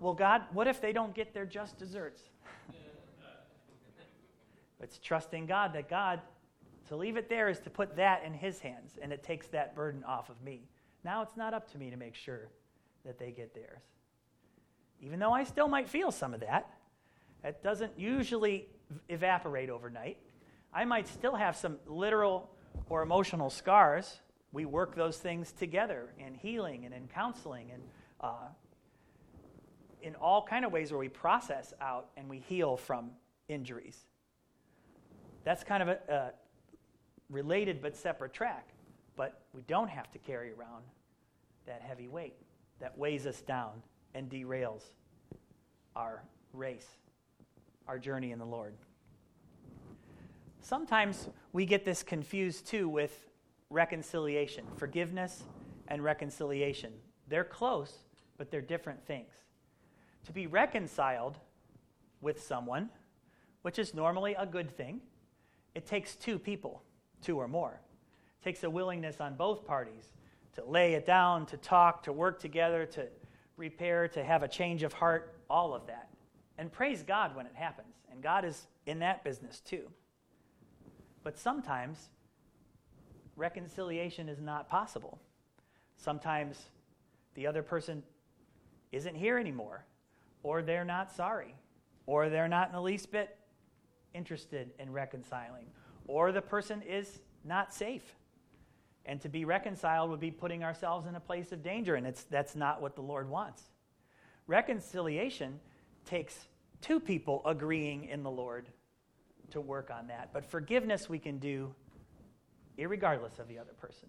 Well, 0.00 0.14
God, 0.14 0.42
what 0.54 0.68
if 0.68 0.80
they 0.80 0.94
don't 0.94 1.14
get 1.14 1.34
their 1.34 1.46
just 1.46 1.78
deserts? 1.78 2.22
it's 4.80 4.98
trusting 4.98 5.46
God 5.46 5.72
that 5.74 5.88
God, 5.88 6.20
to 6.88 6.96
leave 6.96 7.16
it 7.16 7.28
there 7.28 7.48
is 7.48 7.58
to 7.60 7.70
put 7.70 7.96
that 7.96 8.24
in 8.24 8.34
His 8.34 8.58
hands, 8.60 8.98
and 9.00 9.12
it 9.12 9.22
takes 9.22 9.48
that 9.48 9.74
burden 9.74 10.04
off 10.04 10.28
of 10.28 10.40
me. 10.42 10.68
Now 11.04 11.22
it's 11.22 11.36
not 11.36 11.54
up 11.54 11.70
to 11.72 11.78
me 11.78 11.90
to 11.90 11.96
make 11.96 12.14
sure 12.14 12.48
that 13.04 13.18
they 13.18 13.30
get 13.30 13.54
theirs. 13.54 13.82
Even 15.00 15.18
though 15.18 15.32
I 15.32 15.44
still 15.44 15.68
might 15.68 15.88
feel 15.88 16.10
some 16.10 16.34
of 16.34 16.40
that, 16.40 16.70
that 17.42 17.62
doesn't 17.62 17.92
usually 17.98 18.66
evaporate 19.08 19.70
overnight. 19.70 20.18
I 20.72 20.84
might 20.84 21.06
still 21.08 21.34
have 21.34 21.56
some 21.56 21.78
literal 21.86 22.50
or 22.88 23.02
emotional 23.02 23.50
scars. 23.50 24.20
We 24.52 24.64
work 24.64 24.94
those 24.94 25.18
things 25.18 25.52
together 25.52 26.12
in 26.18 26.34
healing 26.34 26.84
and 26.84 26.94
in 26.94 27.08
counseling 27.08 27.70
and 27.72 27.82
uh, 28.20 28.48
in 30.02 30.14
all 30.16 30.42
kind 30.42 30.64
of 30.64 30.72
ways 30.72 30.90
where 30.90 30.98
we 30.98 31.08
process 31.08 31.72
out 31.80 32.08
and 32.16 32.28
we 32.28 32.38
heal 32.38 32.76
from 32.76 33.10
injuries. 33.48 34.06
That's 35.46 35.62
kind 35.62 35.80
of 35.80 35.88
a, 35.90 35.98
a 36.08 36.30
related 37.30 37.80
but 37.80 37.96
separate 37.96 38.34
track. 38.34 38.66
But 39.14 39.42
we 39.54 39.62
don't 39.62 39.88
have 39.88 40.10
to 40.10 40.18
carry 40.18 40.50
around 40.50 40.82
that 41.66 41.80
heavy 41.80 42.08
weight 42.08 42.34
that 42.80 42.98
weighs 42.98 43.26
us 43.26 43.42
down 43.42 43.80
and 44.12 44.28
derails 44.28 44.82
our 45.94 46.24
race 46.52 46.88
our 47.86 47.98
journey 47.98 48.32
in 48.32 48.38
the 48.40 48.44
Lord. 48.44 48.74
Sometimes 50.60 51.28
we 51.52 51.64
get 51.64 51.84
this 51.84 52.02
confused 52.02 52.66
too 52.66 52.88
with 52.88 53.28
reconciliation, 53.70 54.64
forgiveness 54.76 55.44
and 55.86 56.02
reconciliation. 56.02 56.92
They're 57.28 57.44
close, 57.44 57.98
but 58.38 58.50
they're 58.50 58.60
different 58.60 59.06
things. 59.06 59.32
To 60.24 60.32
be 60.32 60.48
reconciled 60.48 61.38
with 62.20 62.42
someone, 62.42 62.90
which 63.62 63.78
is 63.78 63.94
normally 63.94 64.34
a 64.36 64.46
good 64.46 64.76
thing, 64.76 65.00
it 65.76 65.84
takes 65.84 66.16
two 66.16 66.38
people, 66.38 66.82
two 67.20 67.36
or 67.36 67.46
more. 67.46 67.78
It 68.40 68.44
takes 68.44 68.64
a 68.64 68.70
willingness 68.70 69.20
on 69.20 69.34
both 69.34 69.66
parties 69.66 70.10
to 70.54 70.64
lay 70.64 70.94
it 70.94 71.04
down, 71.04 71.44
to 71.46 71.58
talk, 71.58 72.02
to 72.04 72.14
work 72.14 72.40
together, 72.40 72.86
to 72.86 73.06
repair, 73.58 74.08
to 74.08 74.24
have 74.24 74.42
a 74.42 74.48
change 74.48 74.82
of 74.82 74.94
heart, 74.94 75.34
all 75.50 75.74
of 75.74 75.86
that 75.86 76.08
And 76.56 76.72
praise 76.72 77.02
God 77.02 77.36
when 77.36 77.44
it 77.44 77.54
happens. 77.54 77.94
And 78.10 78.22
God 78.22 78.46
is 78.46 78.66
in 78.86 79.00
that 79.00 79.22
business 79.22 79.60
too. 79.60 79.90
But 81.22 81.38
sometimes 81.38 82.08
reconciliation 83.36 84.30
is 84.30 84.40
not 84.40 84.70
possible. 84.70 85.18
Sometimes 85.98 86.58
the 87.34 87.46
other 87.46 87.62
person 87.62 88.02
isn't 88.92 89.14
here 89.14 89.36
anymore, 89.36 89.84
or 90.42 90.62
they're 90.62 90.86
not 90.86 91.12
sorry, 91.12 91.54
or 92.06 92.30
they're 92.30 92.48
not 92.48 92.68
in 92.68 92.74
the 92.74 92.80
least 92.80 93.12
bit 93.12 93.36
interested 94.16 94.70
in 94.78 94.90
reconciling, 94.90 95.66
or 96.06 96.32
the 96.32 96.42
person 96.42 96.82
is 96.82 97.20
not 97.44 97.74
safe. 97.74 98.14
And 99.04 99.20
to 99.20 99.28
be 99.28 99.44
reconciled 99.44 100.10
would 100.10 100.20
be 100.20 100.30
putting 100.30 100.64
ourselves 100.64 101.06
in 101.06 101.14
a 101.14 101.20
place 101.20 101.52
of 101.52 101.62
danger, 101.62 101.94
and 101.94 102.06
it's, 102.06 102.24
that's 102.24 102.56
not 102.56 102.80
what 102.82 102.96
the 102.96 103.02
Lord 103.02 103.28
wants. 103.28 103.62
Reconciliation 104.46 105.60
takes 106.04 106.48
two 106.80 106.98
people 106.98 107.42
agreeing 107.44 108.04
in 108.04 108.22
the 108.22 108.30
Lord 108.30 108.66
to 109.50 109.60
work 109.60 109.90
on 109.90 110.08
that. 110.08 110.30
But 110.32 110.44
forgiveness 110.44 111.08
we 111.08 111.18
can 111.18 111.38
do 111.38 111.74
regardless 112.78 113.38
of 113.38 113.48
the 113.48 113.58
other 113.58 113.72
person, 113.72 114.08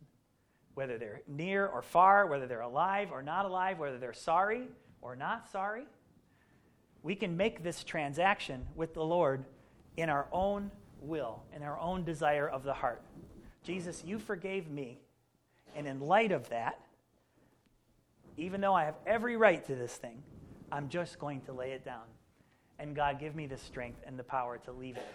whether 0.74 0.98
they're 0.98 1.22
near 1.28 1.68
or 1.68 1.82
far, 1.82 2.28
whether 2.28 2.48
they're 2.48 2.62
alive 2.62 3.10
or 3.12 3.22
not 3.22 3.46
alive, 3.46 3.80
whether 3.80 3.98
they're 3.98 4.14
sorry 4.14 4.68
or 5.02 5.16
not 5.16 5.50
sorry. 5.50 5.86
We 7.04 7.16
can 7.16 7.38
make 7.38 7.64
this 7.64 7.84
transaction 7.84 8.68
with 8.76 8.94
the 8.94 9.04
Lord 9.04 9.46
in 9.98 10.10
our 10.10 10.28
own 10.32 10.72
will, 11.02 11.44
in 11.56 11.64
our 11.64 11.78
own 11.80 12.04
desire 12.04 12.48
of 12.48 12.64
the 12.64 12.74
heart. 12.74 13.02
Jesus, 13.64 14.04
you 14.06 14.20
forgave 14.20 14.70
me. 14.70 15.00
And 15.76 15.86
in 15.86 16.00
light 16.00 16.32
of 16.32 16.48
that, 16.50 16.80
even 18.38 18.62
though 18.62 18.74
I 18.74 18.86
have 18.86 18.96
every 19.06 19.36
right 19.36 19.64
to 19.66 19.76
this 19.76 19.94
thing, 19.96 20.24
I'm 20.72 20.90
just 20.90 21.20
going 21.20 21.42
to 21.42 21.54
lay 21.54 21.72
it 21.72 21.84
down. 21.84 22.04
And 22.80 22.96
God, 22.96 23.20
give 23.20 23.36
me 23.36 23.48
the 23.48 23.58
strength 23.58 24.02
and 24.06 24.18
the 24.18 24.24
power 24.24 24.60
to 24.60 24.72
leave 24.72 24.98
it 24.98 25.08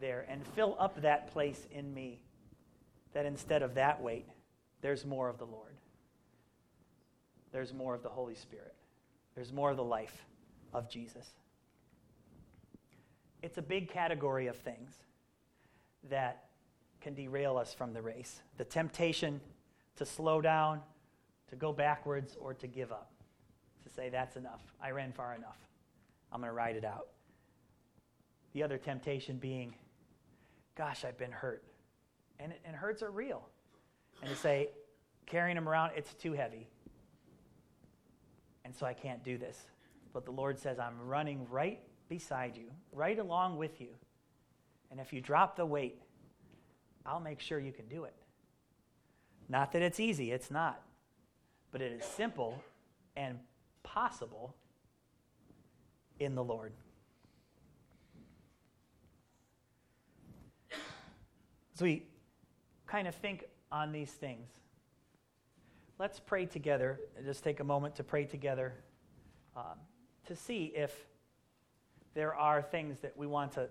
there 0.00 0.26
and 0.28 0.44
fill 0.48 0.76
up 0.78 1.00
that 1.02 1.32
place 1.32 1.66
in 1.70 1.92
me 1.94 2.20
that 3.12 3.26
instead 3.26 3.62
of 3.62 3.74
that 3.74 4.02
weight, 4.02 4.26
there's 4.80 5.04
more 5.04 5.28
of 5.28 5.38
the 5.38 5.44
Lord. 5.44 5.74
There's 7.52 7.72
more 7.72 7.94
of 7.94 8.02
the 8.02 8.08
Holy 8.08 8.34
Spirit. 8.34 8.74
There's 9.34 9.52
more 9.52 9.70
of 9.70 9.76
the 9.76 9.84
life 9.84 10.24
of 10.72 10.88
Jesus. 10.88 11.28
It's 13.44 13.58
a 13.58 13.62
big 13.62 13.90
category 13.90 14.46
of 14.46 14.56
things 14.56 14.90
that 16.08 16.46
can 17.02 17.12
derail 17.12 17.58
us 17.58 17.74
from 17.74 17.92
the 17.92 18.00
race 18.00 18.40
the 18.56 18.64
temptation 18.64 19.38
to 19.96 20.06
slow 20.06 20.40
down, 20.40 20.80
to 21.50 21.56
go 21.56 21.70
backwards, 21.70 22.38
or 22.40 22.54
to 22.54 22.66
give 22.66 22.90
up, 22.90 23.10
to 23.82 23.90
say, 23.90 24.08
that's 24.08 24.36
enough. 24.36 24.62
I 24.82 24.92
ran 24.92 25.12
far 25.12 25.34
enough. 25.34 25.58
I'm 26.32 26.40
going 26.40 26.48
to 26.48 26.54
ride 26.54 26.74
it 26.74 26.86
out. 26.86 27.08
The 28.54 28.62
other 28.62 28.78
temptation 28.78 29.36
being, 29.36 29.74
gosh, 30.74 31.04
I've 31.04 31.18
been 31.18 31.30
hurt. 31.30 31.64
And, 32.40 32.50
it, 32.50 32.62
and 32.64 32.74
hurts 32.74 33.02
are 33.02 33.10
real. 33.10 33.46
And 34.22 34.30
to 34.30 34.36
say, 34.36 34.70
carrying 35.26 35.56
them 35.56 35.68
around, 35.68 35.92
it's 35.94 36.14
too 36.14 36.32
heavy. 36.32 36.66
And 38.64 38.74
so 38.74 38.86
I 38.86 38.94
can't 38.94 39.22
do 39.22 39.36
this. 39.36 39.66
But 40.14 40.24
the 40.24 40.32
Lord 40.32 40.58
says, 40.58 40.78
I'm 40.78 40.98
running 41.06 41.46
right 41.50 41.82
beside 42.08 42.56
you, 42.56 42.70
right 42.92 43.18
along 43.18 43.56
with 43.56 43.80
you. 43.80 43.88
And 44.90 45.00
if 45.00 45.12
you 45.12 45.20
drop 45.20 45.56
the 45.56 45.66
weight, 45.66 46.00
I'll 47.06 47.20
make 47.20 47.40
sure 47.40 47.58
you 47.58 47.72
can 47.72 47.88
do 47.88 48.04
it. 48.04 48.14
Not 49.48 49.72
that 49.72 49.82
it's 49.82 50.00
easy, 50.00 50.30
it's 50.30 50.50
not. 50.50 50.80
But 51.70 51.82
it 51.82 51.92
is 51.92 52.04
simple 52.04 52.62
and 53.16 53.38
possible 53.82 54.54
in 56.18 56.34
the 56.34 56.44
Lord. 56.44 56.72
As 61.74 61.82
we 61.82 62.04
kind 62.86 63.08
of 63.08 63.14
think 63.16 63.44
on 63.72 63.90
these 63.90 64.10
things, 64.10 64.48
let's 65.98 66.20
pray 66.20 66.46
together. 66.46 67.00
Just 67.24 67.42
take 67.42 67.58
a 67.58 67.64
moment 67.64 67.96
to 67.96 68.04
pray 68.04 68.24
together 68.24 68.74
um, 69.56 69.78
to 70.26 70.36
see 70.36 70.72
if 70.74 70.92
there 72.14 72.34
are 72.34 72.62
things 72.62 73.00
that 73.00 73.16
we 73.16 73.26
want 73.26 73.52
to 73.52 73.68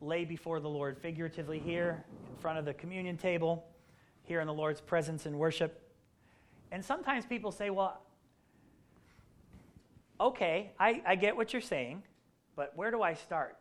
lay 0.00 0.24
before 0.24 0.60
the 0.60 0.68
Lord 0.68 0.98
figuratively 0.98 1.58
here 1.58 2.04
in 2.30 2.36
front 2.38 2.58
of 2.58 2.64
the 2.64 2.74
communion 2.74 3.16
table, 3.16 3.64
here 4.22 4.40
in 4.40 4.46
the 4.46 4.54
Lord's 4.54 4.80
presence 4.80 5.26
and 5.26 5.38
worship. 5.38 5.90
And 6.70 6.84
sometimes 6.84 7.26
people 7.26 7.52
say, 7.52 7.70
well, 7.70 8.00
okay, 10.20 10.72
I, 10.78 11.02
I 11.04 11.16
get 11.16 11.36
what 11.36 11.52
you're 11.52 11.62
saying, 11.62 12.02
but 12.56 12.72
where 12.76 12.90
do 12.90 13.02
I 13.02 13.14
start? 13.14 13.56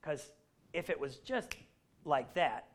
Because 0.00 0.32
if 0.72 0.88
it 0.88 0.98
was 0.98 1.16
just 1.16 1.54
like 2.04 2.34
that, 2.34 2.66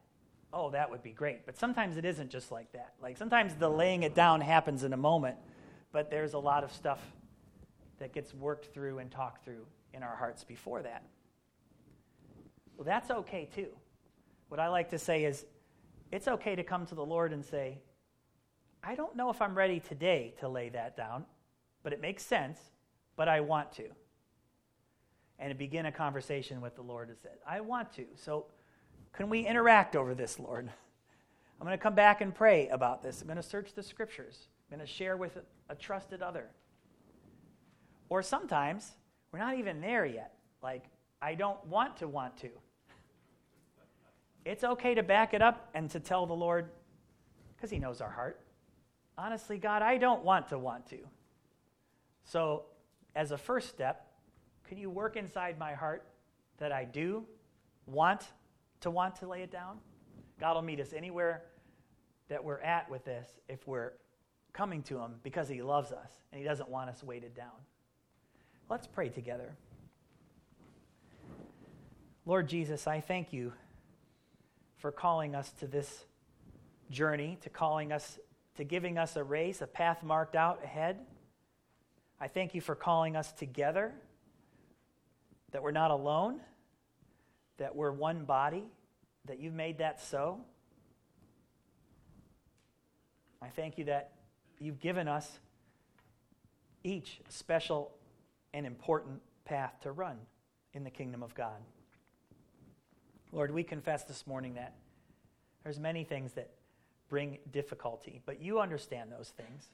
oh, 0.52 0.70
that 0.72 0.90
would 0.92 1.02
be 1.02 1.12
great. 1.12 1.46
But 1.46 1.58
sometimes 1.58 1.98
it 1.98 2.06
isn't 2.06 2.30
just 2.30 2.52
like 2.52 2.72
that. 2.74 2.94
Like 3.02 3.18
sometimes 3.18 3.56
the 3.56 3.70
laying 3.70 4.04
it 4.04 4.14
down 4.14 4.42
happens 4.42 4.84
in 4.84 4.94
a 4.94 4.98
moment, 4.98 5.38
but 5.92 6.12
there's 6.12 6.34
a 6.34 6.40
lot 6.40 6.64
of 6.64 6.72
stuff 6.74 7.00
that 8.00 8.14
gets 8.14 8.34
worked 8.34 8.74
through 8.74 9.00
and 9.00 9.10
talked 9.10 9.46
through 9.46 9.66
in 9.94 10.04
our 10.04 10.16
hearts 10.16 10.44
before 10.44 10.82
that. 10.82 11.04
Well, 12.78 12.86
that's 12.86 13.12
okay 13.12 13.48
too. 13.54 13.68
What 14.50 14.60
I 14.60 14.68
like 14.68 14.90
to 14.90 15.00
say 15.00 15.24
is 15.26 15.46
it's 16.12 16.28
okay 16.28 16.56
to 16.56 16.64
come 16.64 16.86
to 16.88 16.96
the 16.96 17.06
Lord 17.06 17.34
and 17.34 17.44
say, 17.44 17.80
I 18.84 18.96
don't 18.96 19.16
know 19.16 19.30
if 19.30 19.42
I'm 19.42 19.56
ready 19.56 19.80
today 19.80 20.34
to 20.40 20.50
lay 20.50 20.70
that 20.70 20.98
down, 20.98 21.26
but 21.84 21.94
it 21.94 22.02
makes 22.02 22.26
sense, 22.26 22.60
but 23.16 23.28
I 23.28 23.40
want 23.40 23.72
to. 23.74 23.86
And 25.40 25.50
to 25.50 25.56
begin 25.56 25.86
a 25.86 25.92
conversation 25.92 26.62
with 26.62 26.76
the 26.76 26.82
Lord 26.82 27.10
and 27.10 27.18
say, 27.18 27.30
I 27.48 27.62
want 27.62 27.94
to. 27.94 28.06
So 28.16 28.46
can 29.14 29.30
we 29.30 29.46
interact 29.46 29.96
over 29.96 30.14
this, 30.14 30.40
Lord? 30.40 30.70
I'm 31.60 31.66
going 31.66 31.78
to 31.78 31.82
come 31.82 31.96
back 31.96 32.22
and 32.22 32.36
pray 32.36 32.68
about 32.68 33.02
this. 33.02 33.22
I'm 33.22 33.28
going 33.28 33.38
to 33.38 33.44
search 33.44 33.74
the 33.74 33.84
scriptures. 33.84 34.48
I'm 34.70 34.78
going 34.78 34.86
to 34.86 34.92
share 34.92 35.16
with 35.16 35.38
a 35.70 35.76
trusted 35.76 36.22
other. 36.22 36.50
Or 38.10 38.22
sometimes 38.22 38.92
we're 39.34 39.40
not 39.40 39.58
even 39.58 39.82
there 39.82 40.06
yet. 40.06 40.36
Like, 40.62 40.86
I 41.22 41.34
don't 41.34 41.64
want 41.66 41.98
to 41.98 42.08
want 42.08 42.38
to. 42.38 42.50
It's 44.46 44.64
okay 44.64 44.94
to 44.96 45.04
back 45.04 45.34
it 45.34 45.42
up 45.42 45.70
and 45.74 45.90
to 45.90 46.00
tell 46.00 46.26
the 46.26 46.34
Lord, 46.34 46.70
because 47.56 47.70
He 47.70 47.80
knows 47.80 48.00
our 48.00 48.12
heart. 48.12 48.40
Honestly, 49.18 49.58
God, 49.58 49.82
I 49.82 49.98
don't 49.98 50.24
want 50.24 50.48
to 50.50 50.58
want 50.58 50.88
to. 50.92 51.00
So, 52.24 52.66
as 53.16 53.32
a 53.32 53.38
first 53.38 53.70
step, 53.70 54.08
can 54.68 54.78
you 54.78 54.90
work 54.90 55.18
inside 55.18 55.60
my 55.60 55.74
heart 55.74 56.06
that 56.58 56.72
I 56.72 56.86
do 56.86 57.26
want 57.86 58.22
to 58.82 58.92
want 58.92 59.16
to 59.18 59.28
lay 59.28 59.42
it 59.42 59.52
down. 59.52 59.80
God 60.40 60.56
will 60.56 60.62
meet 60.62 60.80
us 60.80 60.94
anywhere 60.94 61.44
that 62.30 62.44
we're 62.44 62.60
at 62.60 62.90
with 62.90 63.06
this 63.06 63.28
if 63.48 63.68
we're 63.68 63.94
coming 64.52 64.84
to 64.84 64.98
Him 65.00 65.16
because 65.24 65.50
He 65.50 65.62
loves 65.62 65.92
us 65.92 66.12
and 66.32 66.40
He 66.40 66.46
doesn't 66.46 66.70
want 66.70 66.90
us 66.90 67.04
weighted 67.04 67.34
down. 67.34 67.52
Let's 68.70 68.88
pray 68.88 69.10
together. 69.10 69.56
Lord 72.26 72.48
Jesus, 72.48 72.88
I 72.88 73.02
thank 73.02 73.34
you 73.34 73.54
for 74.78 74.92
calling 74.92 75.36
us 75.36 75.52
to 75.60 75.68
this 75.68 76.06
journey, 76.90 77.38
to 77.42 77.50
calling 77.50 77.92
us, 77.92 78.20
to 78.56 78.64
giving 78.64 78.98
us 78.98 79.16
a 79.16 79.24
race, 79.24 79.62
a 79.62 79.68
path 79.68 80.04
marked 80.04 80.36
out 80.36 80.64
ahead. 80.64 81.00
I 82.20 82.28
thank 82.28 82.56
you 82.56 82.62
for 82.62 82.76
calling 82.76 83.16
us 83.16 83.32
together, 83.34 83.94
that 85.52 85.62
we're 85.62 85.72
not 85.72 85.92
alone 85.92 86.40
that 87.58 87.76
we're 87.76 87.92
one 87.92 88.26
body, 88.26 88.64
that 89.26 89.40
you've 89.40 89.54
made 89.54 89.78
that 89.78 90.02
so. 90.02 90.40
I 93.42 93.48
thank 93.48 93.78
you 93.78 93.86
that 93.86 94.12
you've 94.60 94.80
given 94.80 95.08
us 95.08 95.40
each 96.84 97.22
special 97.30 97.92
and 98.54 98.66
important 98.66 99.22
path 99.46 99.80
to 99.82 99.92
run 99.92 100.18
in 100.74 100.84
the 100.84 100.90
kingdom 100.90 101.24
of 101.24 101.34
God. 101.36 101.62
Lord, 103.32 103.52
we 103.52 103.64
confess 103.64 104.04
this 104.04 104.28
morning 104.28 104.56
that 104.56 104.76
there's 105.64 105.80
many 105.80 106.04
things 106.04 106.34
that 106.34 106.52
bring 107.10 107.40
difficulty, 107.52 108.22
but 108.26 108.42
you 108.42 108.60
understand 108.60 109.12
those 109.12 109.30
things. 109.30 109.70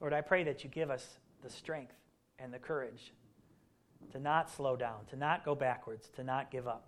Lord, 0.00 0.12
I 0.12 0.20
pray 0.20 0.44
that 0.44 0.64
you 0.64 0.70
give 0.70 0.90
us 0.90 1.18
the 1.42 1.50
strength 1.50 1.94
and 2.38 2.52
the 2.52 2.58
courage 2.58 3.12
to 4.12 4.18
not 4.18 4.50
slow 4.50 4.76
down, 4.76 5.04
to 5.10 5.16
not 5.16 5.44
go 5.44 5.54
backwards, 5.54 6.08
to 6.16 6.24
not 6.24 6.50
give 6.50 6.66
up. 6.66 6.86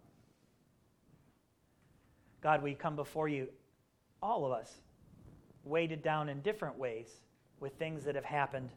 God, 2.40 2.62
we 2.62 2.74
come 2.74 2.96
before 2.96 3.28
you, 3.28 3.48
all 4.22 4.46
of 4.46 4.52
us, 4.52 4.72
weighted 5.64 6.02
down 6.02 6.28
in 6.28 6.40
different 6.40 6.78
ways 6.78 7.08
with 7.58 7.74
things 7.74 8.04
that 8.04 8.14
have 8.14 8.24
happened 8.24 8.70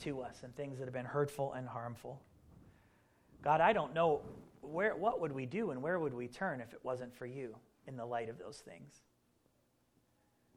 to 0.00 0.20
us 0.20 0.40
and 0.42 0.54
things 0.54 0.78
that 0.78 0.84
have 0.84 0.94
been 0.94 1.04
hurtful 1.04 1.52
and 1.52 1.68
harmful. 1.68 2.20
God, 3.42 3.60
I 3.60 3.72
don't 3.72 3.94
know 3.94 4.22
where, 4.60 4.96
what 4.96 5.20
would 5.20 5.32
we 5.32 5.46
do 5.46 5.70
and 5.70 5.82
where 5.82 5.98
would 5.98 6.14
we 6.14 6.28
turn 6.28 6.60
if 6.60 6.72
it 6.72 6.80
wasn't 6.82 7.14
for 7.14 7.26
you 7.26 7.56
in 7.86 7.96
the 7.96 8.04
light 8.04 8.28
of 8.28 8.38
those 8.38 8.58
things. 8.58 9.00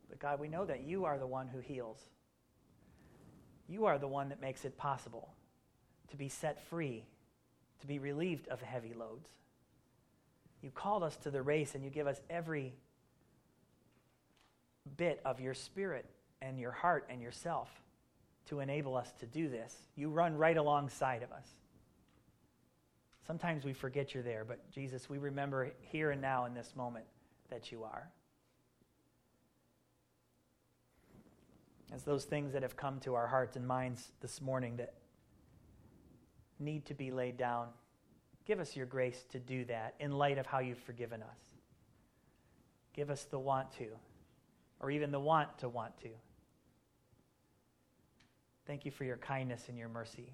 But 0.10 0.19
God, 0.19 0.39
we 0.39 0.49
know 0.49 0.65
that 0.65 0.82
you 0.82 1.06
are 1.06 1.17
the 1.17 1.27
one 1.27 1.47
who 1.47 1.60
heals. 1.60 1.99
You 3.67 3.86
are 3.86 3.97
the 3.97 4.08
one 4.08 4.30
that 4.30 4.41
makes 4.41 4.65
it 4.65 4.77
possible 4.77 5.34
to 6.10 6.17
be 6.17 6.27
set 6.27 6.62
free, 6.67 7.06
to 7.80 7.88
be 7.88 7.99
relieved 7.99 8.47
of 8.49 8.62
heavy 8.62 8.93
loads. 8.93 9.30
You 10.62 10.69
called 10.71 11.04
us 11.04 11.15
to 11.17 11.32
the 11.32 11.41
race 11.41 11.73
and 11.73 11.84
you 11.84 11.89
give 11.89 12.08
us 12.08 12.19
every 12.30 12.73
bit 14.97 15.21
of 15.23 15.39
your 15.39 15.54
spirit 15.54 16.06
and 16.41 16.60
your 16.60 16.71
heart 16.71 17.08
and 17.10 17.21
yourself 17.21 17.69
to 18.47 18.60
enable 18.60 18.95
us 18.95 19.12
to 19.19 19.25
do 19.25 19.49
this. 19.49 19.75
You 19.95 20.10
run 20.10 20.38
right 20.38 20.58
alongside 20.58 21.23
of 21.23 21.32
us. 21.32 21.47
Sometimes 23.25 23.63
we 23.63 23.73
forget 23.73 24.13
you're 24.13 24.23
there, 24.23 24.43
but 24.43 24.69
Jesus, 24.71 25.10
we 25.10 25.17
remember 25.17 25.71
here 25.80 26.12
and 26.12 26.21
now 26.21 26.45
in 26.45 26.54
this 26.54 26.73
moment 26.75 27.06
that 27.49 27.71
you 27.71 27.84
are. 27.84 28.10
As 31.93 32.04
those 32.04 32.25
things 32.25 32.54
that 32.54 32.62
have 32.62 32.75
come 32.75 32.99
to 33.01 33.15
our 33.15 33.27
hearts 33.27 33.56
and 33.56 33.67
minds 33.67 34.12
this 34.21 34.41
morning 34.41 34.77
that 34.77 34.93
need 36.60 36.86
to 36.86 36.93
be 36.93 37.12
laid 37.12 37.38
down, 37.38 37.67
give 38.45 38.60
us 38.60 38.75
your 38.75 38.86
grace 38.86 39.25
to 39.32 39.39
do 39.39 39.65
that 39.65 39.95
in 39.99 40.12
light 40.12 40.38
of 40.38 40.45
how 40.45 40.60
you've 40.60 40.80
forgiven 40.80 41.21
us. 41.21 41.38
Give 42.93 43.10
us 43.10 43.23
the 43.25 43.39
want 43.39 43.71
to, 43.73 43.88
or 44.80 44.91
even 44.91 45.12
the 45.12 45.19
want 45.19 45.58
to 45.60 45.69
want 45.69 45.97
to. 46.01 46.10
Thank 48.71 48.86
you 48.86 48.91
for 48.91 49.03
your 49.03 49.17
kindness 49.17 49.65
and 49.67 49.77
your 49.77 49.89
mercy 49.89 50.31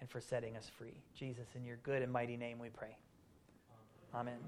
and 0.00 0.10
for 0.10 0.20
setting 0.20 0.56
us 0.56 0.68
free. 0.76 1.04
Jesus, 1.16 1.46
in 1.54 1.64
your 1.64 1.76
good 1.84 2.02
and 2.02 2.12
mighty 2.12 2.36
name 2.36 2.58
we 2.58 2.68
pray. 2.68 2.96
Amen. 4.12 4.38